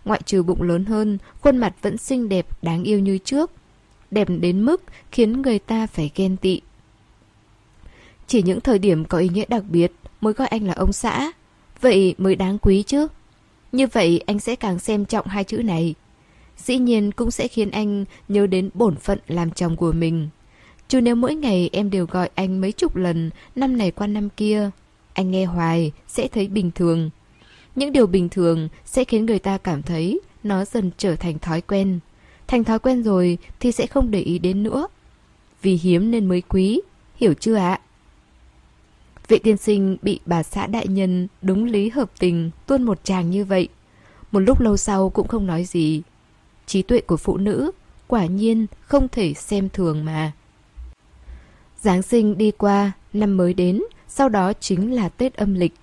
[0.05, 3.51] Ngoại trừ bụng lớn hơn, khuôn mặt vẫn xinh đẹp, đáng yêu như trước.
[4.11, 4.83] Đẹp đến mức
[5.13, 6.61] khiến người ta phải ghen tị.
[8.27, 11.33] Chỉ những thời điểm có ý nghĩa đặc biệt mới gọi anh là ông xã.
[11.81, 13.09] Vậy mới đáng quý chứ.
[13.73, 15.95] Như vậy anh sẽ càng xem trọng hai chữ này.
[16.57, 20.29] Dĩ nhiên cũng sẽ khiến anh nhớ đến bổn phận làm chồng của mình.
[20.89, 24.29] Chứ nếu mỗi ngày em đều gọi anh mấy chục lần, năm này qua năm
[24.29, 24.71] kia,
[25.13, 27.11] anh nghe hoài sẽ thấy bình thường.
[27.75, 31.61] Những điều bình thường sẽ khiến người ta cảm thấy nó dần trở thành thói
[31.61, 32.01] quen.
[32.47, 34.87] Thành thói quen rồi thì sẽ không để ý đến nữa.
[35.63, 36.81] Vì hiếm nên mới quý,
[37.17, 37.81] hiểu chưa ạ?
[39.29, 43.31] Vị tiên sinh bị bà xã đại nhân đúng lý hợp tình tuôn một chàng
[43.31, 43.69] như vậy.
[44.33, 46.03] Một lúc lâu sau cũng không nói gì.
[46.67, 47.71] Trí tuệ của phụ nữ
[48.07, 50.33] quả nhiên không thể xem thường mà.
[51.89, 55.75] Giáng sinh đi qua, năm mới đến, sau đó chính là Tết âm lịch.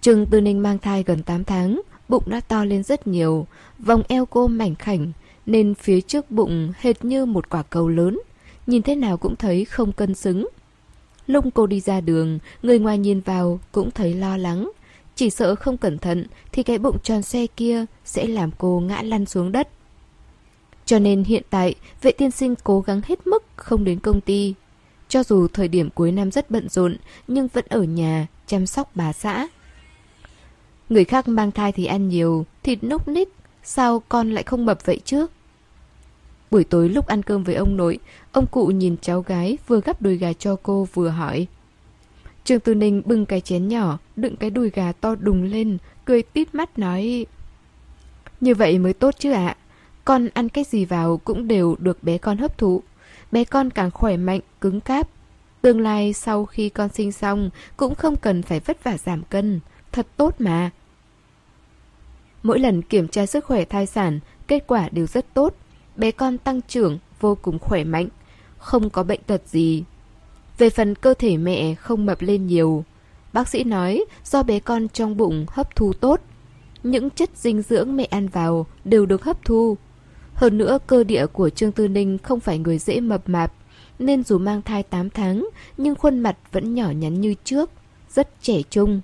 [0.00, 3.46] Trừng Tư Ninh mang thai gần 8 tháng, bụng đã to lên rất nhiều,
[3.78, 5.12] vòng eo cô mảnh khảnh,
[5.46, 8.20] nên phía trước bụng hệt như một quả cầu lớn,
[8.66, 10.48] nhìn thế nào cũng thấy không cân xứng.
[11.26, 14.70] Lúc cô đi ra đường, người ngoài nhìn vào cũng thấy lo lắng.
[15.14, 19.02] Chỉ sợ không cẩn thận thì cái bụng tròn xe kia sẽ làm cô ngã
[19.02, 19.68] lăn xuống đất.
[20.84, 24.54] Cho nên hiện tại, vệ tiên sinh cố gắng hết mức không đến công ty.
[25.08, 26.96] Cho dù thời điểm cuối năm rất bận rộn,
[27.28, 29.48] nhưng vẫn ở nhà chăm sóc bà xã.
[30.88, 33.28] Người khác mang thai thì ăn nhiều, thịt núc ních,
[33.62, 35.26] sao con lại không mập vậy chứ?
[36.50, 37.98] Buổi tối lúc ăn cơm với ông nội,
[38.32, 41.46] ông cụ nhìn cháu gái vừa gắp đùi gà cho cô vừa hỏi.
[42.44, 46.22] Trương Tư Ninh bưng cái chén nhỏ, đựng cái đùi gà to đùng lên, cười
[46.22, 47.26] tít mắt nói...
[48.40, 49.56] Như vậy mới tốt chứ ạ.
[50.04, 52.82] Con ăn cái gì vào cũng đều được bé con hấp thụ.
[53.32, 55.08] Bé con càng khỏe mạnh, cứng cáp.
[55.60, 59.60] Tương lai sau khi con sinh xong cũng không cần phải vất vả giảm cân.
[59.92, 60.70] Thật tốt mà.
[62.42, 65.54] Mỗi lần kiểm tra sức khỏe thai sản, kết quả đều rất tốt.
[65.96, 68.08] Bé con tăng trưởng, vô cùng khỏe mạnh.
[68.58, 69.84] Không có bệnh tật gì.
[70.58, 72.84] Về phần cơ thể mẹ không mập lên nhiều.
[73.32, 76.20] Bác sĩ nói do bé con trong bụng hấp thu tốt.
[76.82, 79.76] Những chất dinh dưỡng mẹ ăn vào đều được hấp thu.
[80.38, 83.52] Hơn nữa cơ địa của Trương Tư Ninh không phải người dễ mập mạp,
[83.98, 87.70] nên dù mang thai 8 tháng nhưng khuôn mặt vẫn nhỏ nhắn như trước,
[88.10, 89.00] rất trẻ trung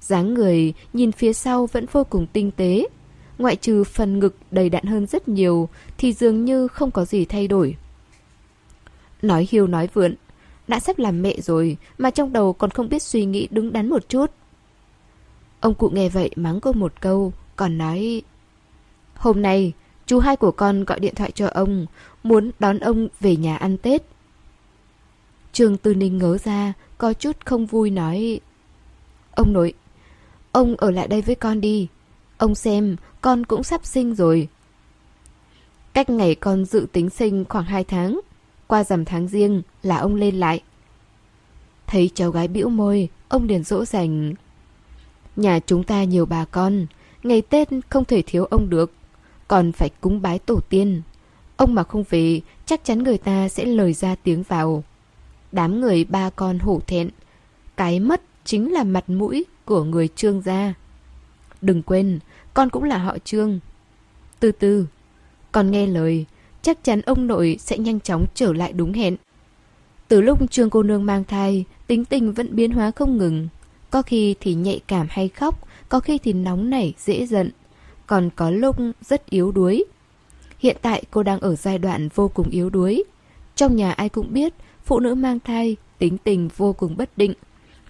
[0.00, 2.88] dáng người nhìn phía sau vẫn vô cùng tinh tế.
[3.38, 7.24] Ngoại trừ phần ngực đầy đặn hơn rất nhiều thì dường như không có gì
[7.24, 7.76] thay đổi.
[9.22, 10.14] Nói hiu nói vượn,
[10.68, 13.88] đã sắp làm mẹ rồi mà trong đầu còn không biết suy nghĩ đứng đắn
[13.88, 14.30] một chút.
[15.60, 18.22] Ông cụ nghe vậy mắng cô một câu, còn nói
[19.14, 19.72] Hôm nay,
[20.06, 21.86] chú hai của con gọi điện thoại cho ông,
[22.22, 24.02] muốn đón ông về nhà ăn Tết.
[25.52, 28.40] Trường Tư Ninh ngớ ra, có chút không vui nói
[29.34, 29.74] Ông nội,
[30.52, 31.88] Ông ở lại đây với con đi.
[32.38, 34.48] Ông xem, con cũng sắp sinh rồi.
[35.92, 38.20] Cách ngày con dự tính sinh khoảng 2 tháng.
[38.66, 40.62] Qua rằm tháng riêng là ông lên lại.
[41.86, 44.34] Thấy cháu gái bĩu môi, ông liền dỗ dành.
[45.36, 46.86] Nhà chúng ta nhiều bà con,
[47.22, 48.92] ngày Tết không thể thiếu ông được.
[49.52, 51.02] Còn phải cúng bái tổ tiên.
[51.56, 54.84] Ông mà không về, chắc chắn người ta sẽ lời ra tiếng vào.
[55.52, 57.10] Đám người ba con hổ thẹn.
[57.76, 60.74] Cái mất chính là mặt mũi của người trương gia.
[61.60, 62.18] Đừng quên,
[62.54, 63.60] con cũng là họ trương.
[64.40, 64.86] Từ từ,
[65.52, 66.24] con nghe lời,
[66.62, 69.16] chắc chắn ông nội sẽ nhanh chóng trở lại đúng hẹn.
[70.08, 73.48] Từ lúc trương cô nương mang thai, tính tình vẫn biến hóa không ngừng.
[73.90, 77.50] Có khi thì nhạy cảm hay khóc, có khi thì nóng nảy, dễ giận.
[78.12, 79.84] Còn có lúc rất yếu đuối.
[80.58, 83.04] Hiện tại cô đang ở giai đoạn vô cùng yếu đuối.
[83.56, 87.34] Trong nhà ai cũng biết, phụ nữ mang thai, tính tình vô cùng bất định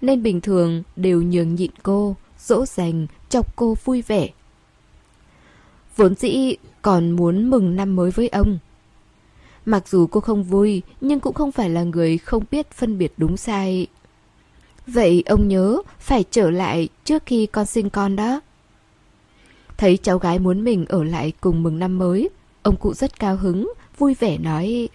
[0.00, 4.28] nên bình thường đều nhường nhịn cô, dỗ dành, chọc cô vui vẻ.
[5.96, 8.58] Vốn dĩ còn muốn mừng năm mới với ông.
[9.66, 13.12] Mặc dù cô không vui, nhưng cũng không phải là người không biết phân biệt
[13.16, 13.86] đúng sai.
[14.86, 18.40] Vậy ông nhớ phải trở lại trước khi con sinh con đó.
[19.82, 22.30] Thấy cháu gái muốn mình ở lại cùng mừng năm mới,
[22.62, 24.88] ông cụ rất cao hứng, vui vẻ nói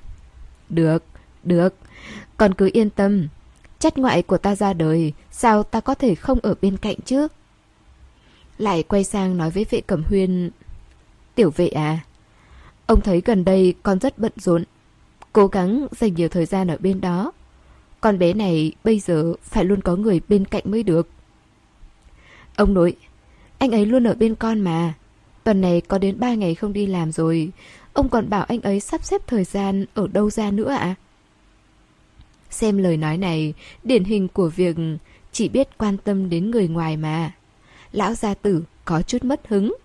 [0.69, 1.03] Được,
[1.43, 1.75] được,
[2.37, 3.27] con cứ yên tâm,
[3.79, 7.27] chất ngoại của ta ra đời, sao ta có thể không ở bên cạnh chứ?
[8.57, 10.49] Lại quay sang nói với vệ cẩm huyên
[11.35, 11.99] Tiểu vệ à
[12.85, 14.63] Ông thấy gần đây con rất bận rộn
[15.33, 17.31] Cố gắng dành nhiều thời gian ở bên đó.
[18.01, 21.09] Con bé này bây giờ phải luôn có người bên cạnh mới được.
[22.55, 22.95] Ông nội
[23.57, 24.93] anh ấy luôn ở bên con mà
[25.43, 27.51] Tuần này có đến 3 ngày không đi làm rồi
[27.93, 30.95] Ông còn bảo anh ấy sắp xếp thời gian ở đâu ra nữa ạ à?
[32.49, 34.75] Xem lời nói này, điển hình của việc
[35.31, 37.31] chỉ biết quan tâm đến người ngoài mà.
[37.91, 39.75] Lão gia tử có chút mất hứng.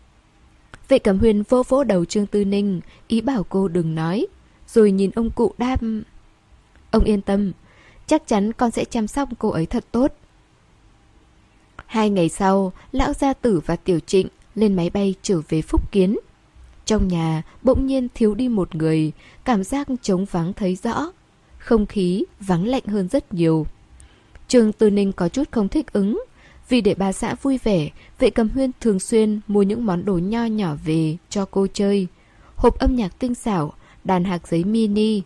[0.88, 4.26] Vệ cẩm huyền vô vỗ đầu Trương Tư Ninh, ý bảo cô đừng nói,
[4.68, 6.02] rồi nhìn ông cụ đam
[6.90, 7.52] Ông yên tâm,
[8.06, 10.12] chắc chắn con sẽ chăm sóc cô ấy thật tốt.
[11.92, 15.92] Hai ngày sau, lão gia tử và tiểu trịnh lên máy bay trở về Phúc
[15.92, 16.18] Kiến.
[16.84, 19.12] Trong nhà bỗng nhiên thiếu đi một người,
[19.44, 21.12] cảm giác trống vắng thấy rõ
[21.58, 23.66] không khí vắng lạnh hơn rất nhiều.
[24.48, 26.22] Trường Tư Ninh có chút không thích ứng,
[26.68, 30.18] vì để bà xã vui vẻ, vệ cầm huyên thường xuyên mua những món đồ
[30.18, 32.06] nho nhỏ về cho cô chơi.
[32.56, 33.72] Hộp âm nhạc tinh xảo,
[34.04, 35.22] đàn hạc giấy mini.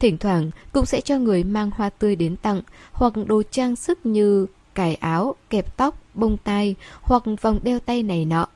[0.00, 4.06] Thỉnh thoảng cũng sẽ cho người mang hoa tươi đến tặng hoặc đồ trang sức
[4.06, 8.46] như cài áo, kẹp tóc, bông tai hoặc vòng đeo tay này nọ.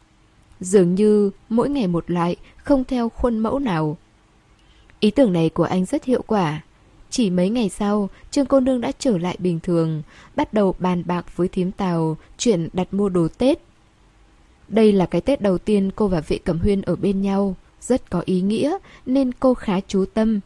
[0.60, 3.96] Dường như mỗi ngày một loại, không theo khuôn mẫu nào.
[5.00, 6.62] Ý tưởng này của anh rất hiệu quả,
[7.10, 10.02] chỉ mấy ngày sau, Trương cô nương đã trở lại bình thường,
[10.36, 13.58] bắt đầu bàn bạc với thím Tàu chuyện đặt mua đồ Tết.
[14.68, 18.10] Đây là cái Tết đầu tiên cô và vệ cẩm huyên ở bên nhau, rất
[18.10, 20.40] có ý nghĩa nên cô khá chú tâm.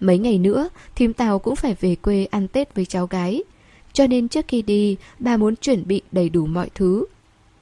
[0.00, 3.42] Mấy ngày nữa, thím Tàu cũng phải về quê ăn Tết với cháu gái.
[3.96, 7.04] Cho nên trước khi đi, bà muốn chuẩn bị đầy đủ mọi thứ.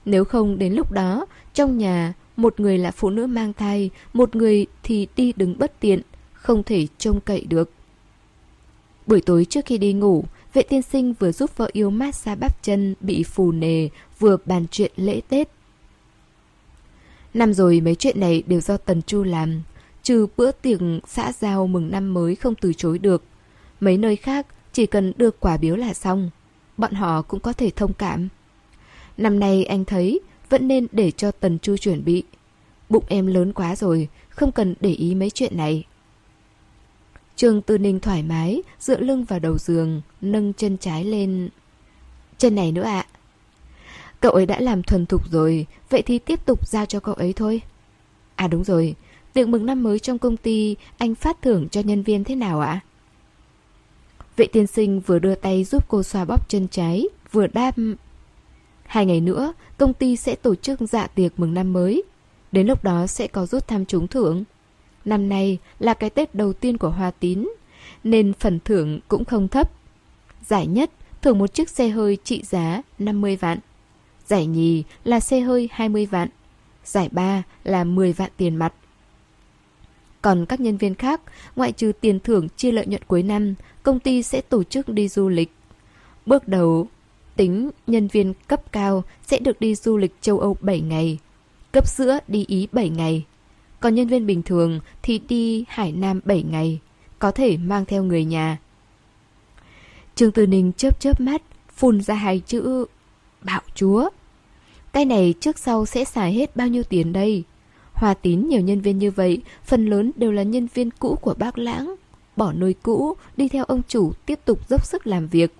[0.04, 4.36] Nếu không đến lúc đó, trong nhà, một người là phụ nữ mang thai, một
[4.36, 6.00] người thì đi đứng bất tiện,
[6.32, 7.70] không thể trông cậy được.
[9.06, 12.62] Buổi tối trước khi đi ngủ, vệ tiên sinh vừa giúp vợ yêu massage bắp
[12.62, 15.48] chân bị phù nề, vừa bàn chuyện lễ Tết.
[17.34, 19.62] Năm rồi mấy chuyện này đều do Tần Chu làm,
[20.02, 23.22] trừ bữa tiệc xã giao mừng năm mới không từ chối được.
[23.80, 26.30] Mấy nơi khác chỉ cần đưa quả biếu là xong,
[26.76, 28.28] bọn họ cũng có thể thông cảm.
[29.16, 32.22] Năm nay anh thấy vẫn nên để cho Tần Chu chuẩn bị.
[32.88, 35.84] Bụng em lớn quá rồi, không cần để ý mấy chuyện này.
[37.36, 41.48] Trương Tư Ninh thoải mái, dựa lưng vào đầu giường, nâng chân trái lên.
[42.38, 43.06] Chân này nữa ạ.
[44.20, 47.32] Cậu ấy đã làm thuần thục rồi, vậy thì tiếp tục giao cho cậu ấy
[47.32, 47.60] thôi.
[48.34, 48.94] À đúng rồi,
[49.32, 52.60] tiệc mừng năm mới trong công ty anh phát thưởng cho nhân viên thế nào
[52.60, 52.80] ạ?
[54.36, 57.74] Vệ tiên sinh vừa đưa tay giúp cô xoa bóp chân trái, vừa đáp
[58.86, 62.02] Hai ngày nữa, công ty sẽ tổ chức dạ tiệc mừng năm mới.
[62.52, 64.44] Đến lúc đó sẽ có rút thăm trúng thưởng.
[65.04, 67.48] Năm nay là cái Tết đầu tiên của Hoa Tín,
[68.04, 69.70] nên phần thưởng cũng không thấp.
[70.46, 70.90] Giải nhất
[71.22, 73.58] thưởng một chiếc xe hơi trị giá 50 vạn.
[74.26, 76.28] Giải nhì là xe hơi 20 vạn.
[76.84, 78.74] Giải ba là 10 vạn tiền mặt.
[80.24, 81.20] Còn các nhân viên khác,
[81.56, 85.08] ngoại trừ tiền thưởng chia lợi nhuận cuối năm, công ty sẽ tổ chức đi
[85.08, 85.52] du lịch.
[86.26, 86.88] Bước đầu,
[87.36, 91.18] tính nhân viên cấp cao sẽ được đi du lịch châu Âu 7 ngày,
[91.72, 93.24] cấp giữa đi Ý 7 ngày.
[93.80, 96.80] Còn nhân viên bình thường thì đi Hải Nam 7 ngày,
[97.18, 98.58] có thể mang theo người nhà.
[100.14, 101.42] Trương Tư Ninh chớp chớp mắt,
[101.74, 102.84] phun ra hai chữ
[103.42, 104.08] bạo chúa.
[104.92, 107.44] Cái này trước sau sẽ xài hết bao nhiêu tiền đây?
[107.94, 111.34] Hòa tín nhiều nhân viên như vậy, phần lớn đều là nhân viên cũ của
[111.34, 111.94] bác lãng.
[112.36, 115.54] Bỏ nơi cũ, đi theo ông chủ tiếp tục dốc sức làm việc.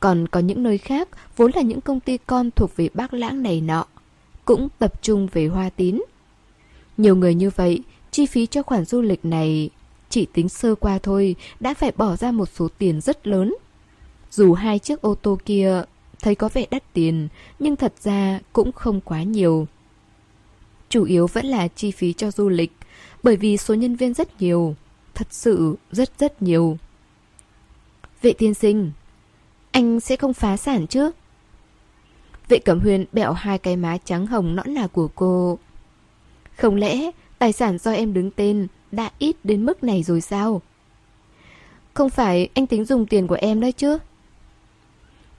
[0.00, 3.42] Còn có những nơi khác, vốn là những công ty con thuộc về bác lãng
[3.42, 3.84] này nọ,
[4.44, 6.00] cũng tập trung về hoa tín.
[6.96, 9.70] Nhiều người như vậy, chi phí cho khoản du lịch này
[10.10, 13.54] chỉ tính sơ qua thôi đã phải bỏ ra một số tiền rất lớn.
[14.30, 15.82] Dù hai chiếc ô tô kia
[16.22, 19.66] thấy có vẻ đắt tiền, nhưng thật ra cũng không quá nhiều.
[20.88, 22.72] Chủ yếu vẫn là chi phí cho du lịch,
[23.22, 24.74] bởi vì số nhân viên rất nhiều,
[25.14, 26.78] thật sự rất rất nhiều.
[28.22, 28.92] Vệ tiên sinh,
[29.70, 31.10] anh sẽ không phá sản chứ?
[32.48, 35.58] Vệ Cẩm Huyền bẹo hai cái má trắng hồng nõn nà của cô.
[36.56, 40.62] Không lẽ tài sản do em đứng tên đã ít đến mức này rồi sao?
[41.94, 43.98] Không phải anh tính dùng tiền của em đấy chứ?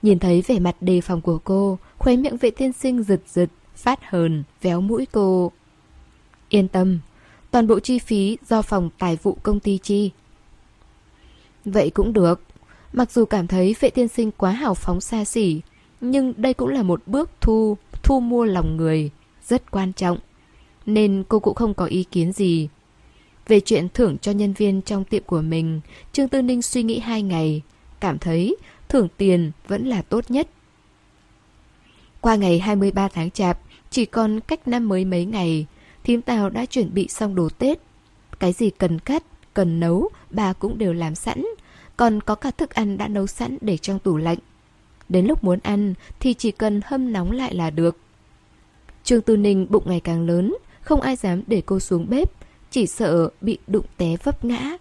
[0.02, 3.50] Nhìn thấy vẻ mặt đề phòng của cô, khóe miệng vệ tiên sinh giật giật,
[3.78, 5.52] phát hờn, véo mũi cô.
[6.48, 6.98] Yên tâm,
[7.50, 10.10] toàn bộ chi phí do phòng tài vụ công ty chi.
[11.64, 12.40] Vậy cũng được.
[12.92, 15.60] Mặc dù cảm thấy vệ tiên sinh quá hào phóng xa xỉ,
[16.00, 19.10] nhưng đây cũng là một bước thu, thu mua lòng người,
[19.46, 20.18] rất quan trọng.
[20.86, 22.68] Nên cô cũng không có ý kiến gì.
[23.48, 25.80] Về chuyện thưởng cho nhân viên trong tiệm của mình,
[26.12, 27.62] Trương Tư Ninh suy nghĩ hai ngày,
[28.00, 28.56] cảm thấy
[28.88, 30.48] thưởng tiền vẫn là tốt nhất.
[32.20, 35.66] Qua ngày 23 tháng chạp, chỉ còn cách năm mới mấy ngày,
[36.04, 37.78] thím Tào đã chuẩn bị xong đồ Tết.
[38.38, 39.22] Cái gì cần cắt,
[39.54, 41.44] cần nấu, bà cũng đều làm sẵn,
[41.96, 44.38] còn có cả thức ăn đã nấu sẵn để trong tủ lạnh.
[45.08, 47.96] Đến lúc muốn ăn thì chỉ cần hâm nóng lại là được.
[49.04, 52.32] Trương Tư Ninh bụng ngày càng lớn, không ai dám để cô xuống bếp,
[52.70, 54.76] chỉ sợ bị đụng té vấp ngã.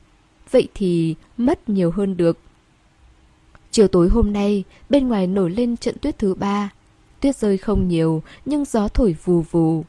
[0.52, 2.40] Vậy thì mất nhiều hơn được.
[3.72, 6.70] Chiều tối hôm nay, bên ngoài nổi lên trận tuyết thứ ba.
[7.20, 9.86] Tuyết rơi không nhiều, nhưng gió thổi vù vù.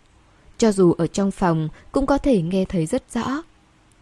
[0.59, 3.43] Cho dù ở trong phòng, cũng có thể nghe thấy rất rõ.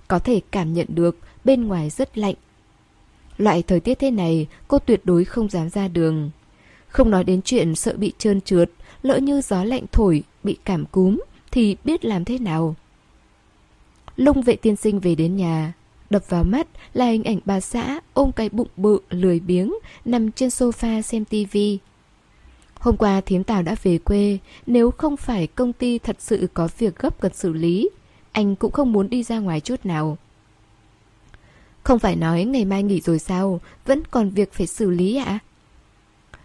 [0.08, 2.34] Có thể cảm nhận được bên ngoài rất lạnh.
[3.36, 6.30] Loại thời tiết thế này, cô tuyệt đối không dám ra đường.
[6.88, 8.70] Không nói đến chuyện sợ bị trơn trượt,
[9.02, 11.18] lỡ như gió lạnh thổi, bị cảm cúm,
[11.50, 12.74] thì biết làm thế nào.
[14.16, 15.72] Lung vệ tiên sinh về đến nhà,
[16.10, 20.32] Đập vào mắt là hình ảnh bà xã ôm cái bụng bự lười biếng nằm
[20.32, 21.78] trên sofa xem tivi.
[22.86, 26.68] Hôm qua thím Tào đã về quê, nếu không phải công ty thật sự có
[26.78, 27.90] việc gấp cần xử lý,
[28.32, 30.18] anh cũng không muốn đi ra ngoài chút nào.
[31.82, 35.24] Không phải nói ngày mai nghỉ rồi sao, vẫn còn việc phải xử lý ạ?
[35.24, 35.38] À?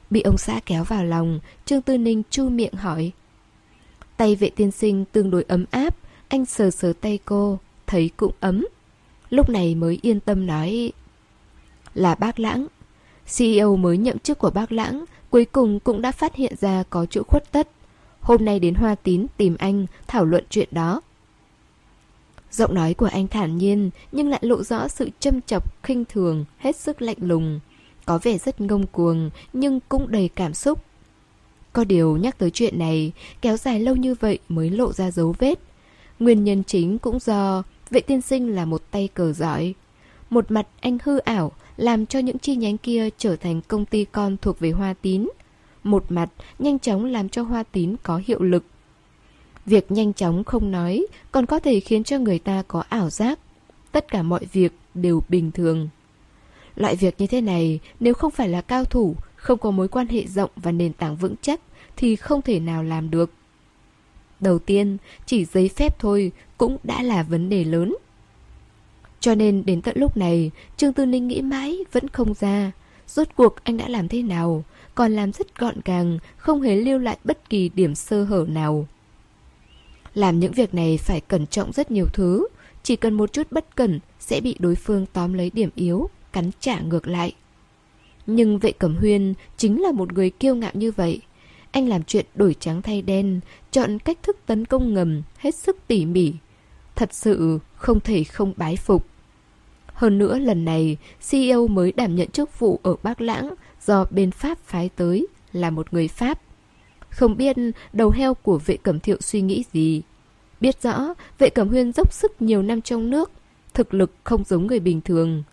[0.10, 3.12] Bị ông xã kéo vào lòng, Trương Tư Ninh chu miệng hỏi.
[4.18, 5.96] Tay vệ tiên sinh tương đối ấm áp,
[6.28, 8.68] anh sờ sờ tay cô, thấy cũng ấm.
[9.30, 10.92] Lúc này mới yên tâm nói
[11.94, 12.68] Là bác Lãng
[13.38, 17.06] CEO mới nhậm chức của bác Lãng Cuối cùng cũng đã phát hiện ra có
[17.06, 17.68] chỗ khuất tất.
[18.22, 21.02] Hôm nay đến Hoa Tín tìm anh Thảo luận chuyện đó.
[22.52, 26.46] Giọng nói của anh thản nhiên Nhưng lại lộ rõ sự châm chọc khinh thường
[26.58, 27.60] Hết sức lạnh lùng.
[28.06, 30.84] Có vẻ rất ngông cuồng Nhưng cũng đầy cảm xúc.
[31.74, 35.36] Có điều nhắc tới chuyện này Kéo dài lâu như vậy mới lộ ra dấu
[35.40, 35.60] vết.
[36.20, 39.74] Nguyên nhân chính cũng do Vệ tiên sinh là một tay cờ giỏi.
[40.30, 41.52] Một mặt anh hư ảo,
[41.82, 45.28] làm cho những chi nhánh kia trở thành công ty con thuộc về Hoa Tín.
[45.84, 48.64] một mặt nhanh chóng làm cho hoa tín có hiệu lực.
[49.66, 53.40] Việc nhanh chóng không nói còn có thể khiến cho người ta có ảo giác.
[53.92, 55.90] Tất cả mọi việc đều bình thường.
[56.76, 60.08] Loại việc như thế này nếu không phải là cao thủ, không có mối quan
[60.08, 61.62] hệ rộng và nền tảng vững chắc
[61.98, 63.32] thì không thể nào làm được.
[64.40, 67.96] Đầu tiên, chỉ giấy phép thôi cũng đã là vấn đề lớn.
[69.22, 72.72] Cho nên đến tận lúc này, Trương Tư Ninh nghĩ mãi vẫn không ra.
[73.08, 74.64] Rốt cuộc anh đã làm thế nào,
[74.96, 78.88] còn làm rất gọn gàng, không hề lưu lại bất kỳ điểm sơ hở nào.
[80.14, 82.48] Làm những việc này phải cẩn trọng rất nhiều thứ,
[82.84, 86.52] chỉ cần một chút bất cẩn sẽ bị đối phương tóm lấy điểm yếu, cắn
[86.60, 87.34] trả ngược lại.
[88.26, 91.22] Nhưng vệ cẩm huyên chính là một người kiêu ngạo như vậy.
[91.72, 93.40] Anh làm chuyện đổi trắng thay đen,
[93.72, 96.34] chọn cách thức tấn công ngầm, hết sức tỉ mỉ.
[96.96, 99.11] Thật sự không thể không bái phục.
[100.02, 100.98] Hơn nữa lần này,
[101.30, 103.54] CEO mới đảm nhận chức vụ ở Bắc Lãng
[103.86, 106.42] do bên Pháp phái tới, là một người Pháp.
[107.10, 107.58] Không biết
[107.94, 110.02] đầu heo của vệ cẩm thiệu suy nghĩ gì.
[110.62, 113.32] Biết rõ, vệ cẩm huyên dốc sức nhiều năm trong nước,
[113.74, 115.44] thực lực không giống người bình thường.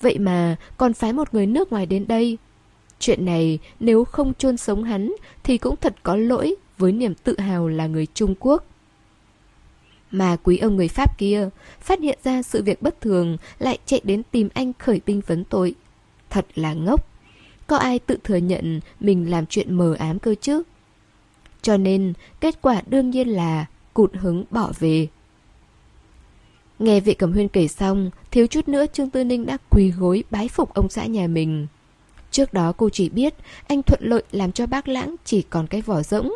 [0.00, 2.38] Vậy mà còn phái một người nước ngoài đến đây.
[2.98, 5.12] Chuyện này nếu không chôn sống hắn
[5.44, 8.64] thì cũng thật có lỗi với niềm tự hào là người Trung Quốc.
[10.14, 11.48] Mà quý ông người Pháp kia
[11.80, 15.44] phát hiện ra sự việc bất thường lại chạy đến tìm anh khởi binh vấn
[15.44, 15.74] tội.
[16.30, 17.08] Thật là ngốc.
[17.66, 20.62] Có ai tự thừa nhận mình làm chuyện mờ ám cơ chứ?
[21.62, 25.06] Cho nên kết quả đương nhiên là cụt hứng bỏ về.
[26.78, 30.24] Nghe vị cầm huyên kể xong, thiếu chút nữa Trương Tư Ninh đã quỳ gối
[30.30, 31.66] bái phục ông xã nhà mình.
[32.30, 33.34] Trước đó cô chỉ biết
[33.66, 36.32] anh thuận lợi làm cho bác Lãng chỉ còn cái vỏ rỗng.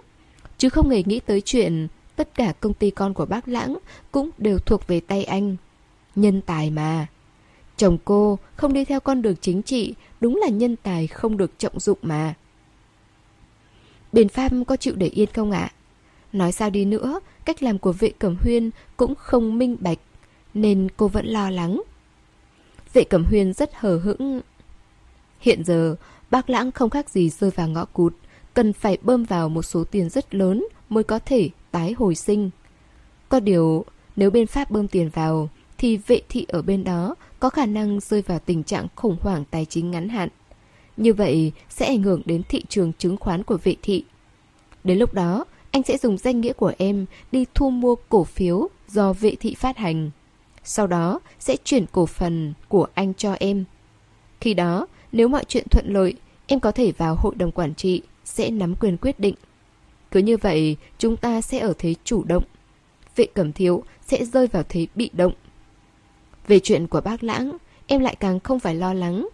[0.59, 3.79] Chứ không hề nghĩ tới chuyện tất cả công ty con của bác Lãng
[4.13, 5.57] cũng đều thuộc về tay anh.
[6.17, 7.07] Nhân tài mà.
[7.77, 11.59] Chồng cô không đi theo con đường chính trị, đúng là nhân tài không được
[11.59, 12.35] trọng dụng mà.
[14.13, 15.73] Bên Pháp có chịu để yên không ạ?
[16.33, 19.99] Nói sao đi nữa, cách làm của vệ cẩm huyên cũng không minh bạch,
[20.55, 21.83] nên cô vẫn lo lắng.
[22.93, 24.41] Vệ cẩm huyên rất hờ hững.
[25.41, 25.97] Hiện giờ,
[26.31, 28.15] bác lãng không khác gì rơi vào ngõ cụt,
[28.55, 32.51] cần phải bơm vào một số tiền rất lớn mới có thể tái hồi sinh.
[33.29, 33.85] Có điều,
[34.17, 38.01] nếu bên Pháp bơm tiền vào, thì vệ thị ở bên đó có khả năng
[38.01, 40.29] rơi vào tình trạng khủng hoảng tài chính ngắn hạn.
[40.97, 44.05] Như vậy sẽ ảnh hưởng đến thị trường chứng khoán của vệ thị.
[44.85, 48.69] Đến lúc đó, anh sẽ dùng danh nghĩa của em đi thu mua cổ phiếu
[48.89, 50.11] do vệ thị phát hành.
[50.65, 53.65] Sau đó sẽ chuyển cổ phần của anh cho em.
[54.41, 56.15] Khi đó, nếu mọi chuyện thuận lợi,
[56.47, 59.35] em có thể vào hội đồng quản trị, sẽ nắm quyền quyết định.
[60.11, 62.45] Cứ như vậy, chúng ta sẽ ở thế chủ động.
[63.17, 65.33] Vệ cẩm thiếu sẽ rơi vào thế bị động.
[66.47, 69.29] Về chuyện của bác Lãng, em lại càng không phải lo lắng.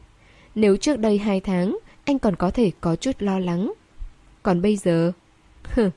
[0.55, 3.73] Nếu trước đây hai tháng, anh còn có thể có chút lo lắng.
[4.43, 5.13] Còn bây giờ...
[5.65, 5.91] Hừ.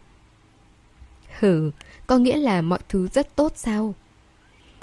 [1.39, 1.71] Hừ,
[2.07, 3.93] có nghĩa là mọi thứ rất tốt sao?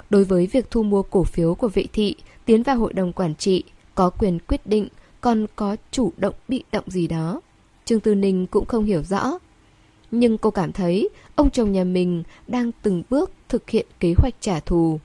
[0.09, 3.35] Đối với việc thu mua cổ phiếu của vị thị, tiến vào hội đồng quản
[3.35, 3.63] trị,
[3.95, 4.87] có quyền quyết định,
[5.21, 7.41] còn có chủ động bị động gì đó.
[7.85, 9.39] Trương Tư Ninh cũng không hiểu rõ.
[10.19, 14.33] Nhưng cô cảm thấy ông chồng nhà mình đang từng bước thực hiện kế hoạch
[14.39, 14.99] trả thù.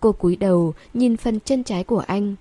[0.00, 2.34] Cô cúi đầu nhìn phần chân trái của anh.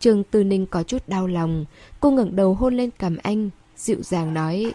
[0.00, 1.64] Trương Tư Ninh có chút đau lòng,
[2.00, 4.74] cô ngẩng đầu hôn lên cằm anh, dịu dàng nói.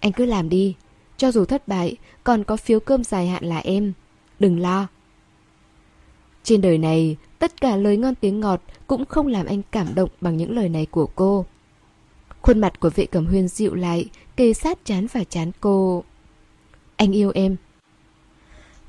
[0.00, 0.74] Anh cứ làm đi,
[1.16, 3.92] cho dù thất bại, còn có phiếu cơm dài hạn là em.
[4.38, 4.86] Đừng lo.
[6.42, 10.10] Trên đời này, tất cả lời ngon tiếng ngọt cũng không làm anh cảm động
[10.20, 11.46] bằng những lời này của cô.
[12.46, 16.04] Khuôn mặt của vệ cẩm huyên dịu lại, kề sát chán và chán cô.
[16.96, 17.56] Anh yêu em.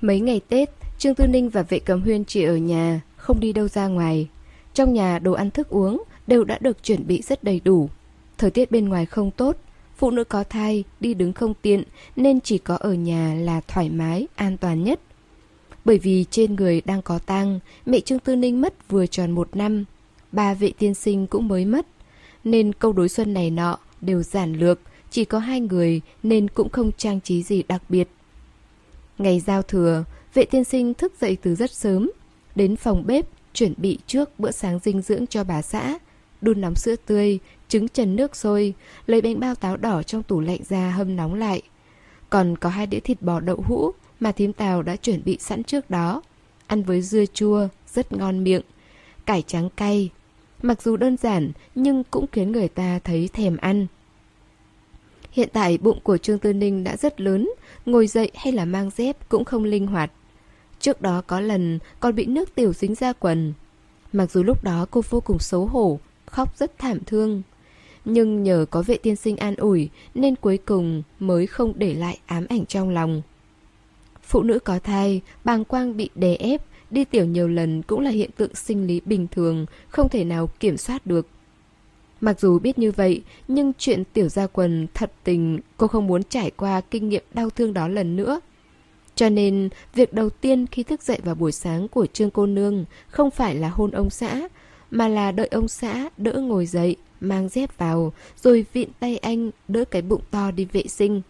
[0.01, 3.53] Mấy ngày Tết, Trương Tư Ninh và vệ cẩm huyên chỉ ở nhà, không đi
[3.53, 4.27] đâu ra ngoài.
[4.73, 7.89] Trong nhà đồ ăn thức uống đều đã được chuẩn bị rất đầy đủ.
[8.37, 9.57] Thời tiết bên ngoài không tốt,
[9.95, 11.83] phụ nữ có thai, đi đứng không tiện
[12.15, 14.99] nên chỉ có ở nhà là thoải mái, an toàn nhất.
[15.85, 19.55] Bởi vì trên người đang có tang, mẹ Trương Tư Ninh mất vừa tròn một
[19.55, 19.85] năm,
[20.31, 21.87] ba vệ tiên sinh cũng mới mất,
[22.51, 24.79] nên câu đối xuân này nọ đều giản lược,
[25.09, 28.07] chỉ có hai người nên cũng không trang trí gì đặc biệt.
[29.17, 32.11] Ngày giao thừa, vệ tiên sinh thức dậy từ rất sớm,
[32.55, 35.97] đến phòng bếp chuẩn bị trước bữa sáng dinh dưỡng cho bà xã,
[36.41, 38.73] đun nóng sữa tươi, trứng trần nước sôi,
[39.05, 41.61] lấy bánh bao táo đỏ trong tủ lạnh ra hâm nóng lại.
[42.29, 45.63] Còn có hai đĩa thịt bò đậu hũ mà thím Tào đã chuẩn bị sẵn
[45.63, 46.21] trước đó.
[46.67, 48.61] Ăn với dưa chua, rất ngon miệng.
[49.25, 50.09] Cải trắng cay.
[50.61, 53.87] Mặc dù đơn giản nhưng cũng khiến người ta thấy thèm ăn.
[55.31, 57.49] Hiện tại bụng của Trương Tư Ninh đã rất lớn,
[57.85, 60.11] ngồi dậy hay là mang dép cũng không linh hoạt.
[60.79, 63.53] Trước đó có lần còn bị nước tiểu dính ra quần.
[64.13, 67.41] Mặc dù lúc đó cô vô cùng xấu hổ, khóc rất thảm thương.
[68.05, 72.19] Nhưng nhờ có vệ tiên sinh an ủi nên cuối cùng mới không để lại
[72.25, 73.21] ám ảnh trong lòng.
[74.23, 76.61] Phụ nữ có thai, bàng quang bị đè ép,
[76.91, 80.47] đi tiểu nhiều lần cũng là hiện tượng sinh lý bình thường, không thể nào
[80.59, 81.27] kiểm soát được.
[82.21, 86.23] Mặc dù biết như vậy, nhưng chuyện tiểu gia quần thật tình cô không muốn
[86.23, 88.39] trải qua kinh nghiệm đau thương đó lần nữa.
[89.15, 92.85] Cho nên, việc đầu tiên khi thức dậy vào buổi sáng của Trương cô nương
[93.07, 94.47] không phải là hôn ông xã,
[94.91, 99.51] mà là đợi ông xã đỡ ngồi dậy, mang dép vào, rồi vịn tay anh
[99.67, 101.21] đỡ cái bụng to đi vệ sinh.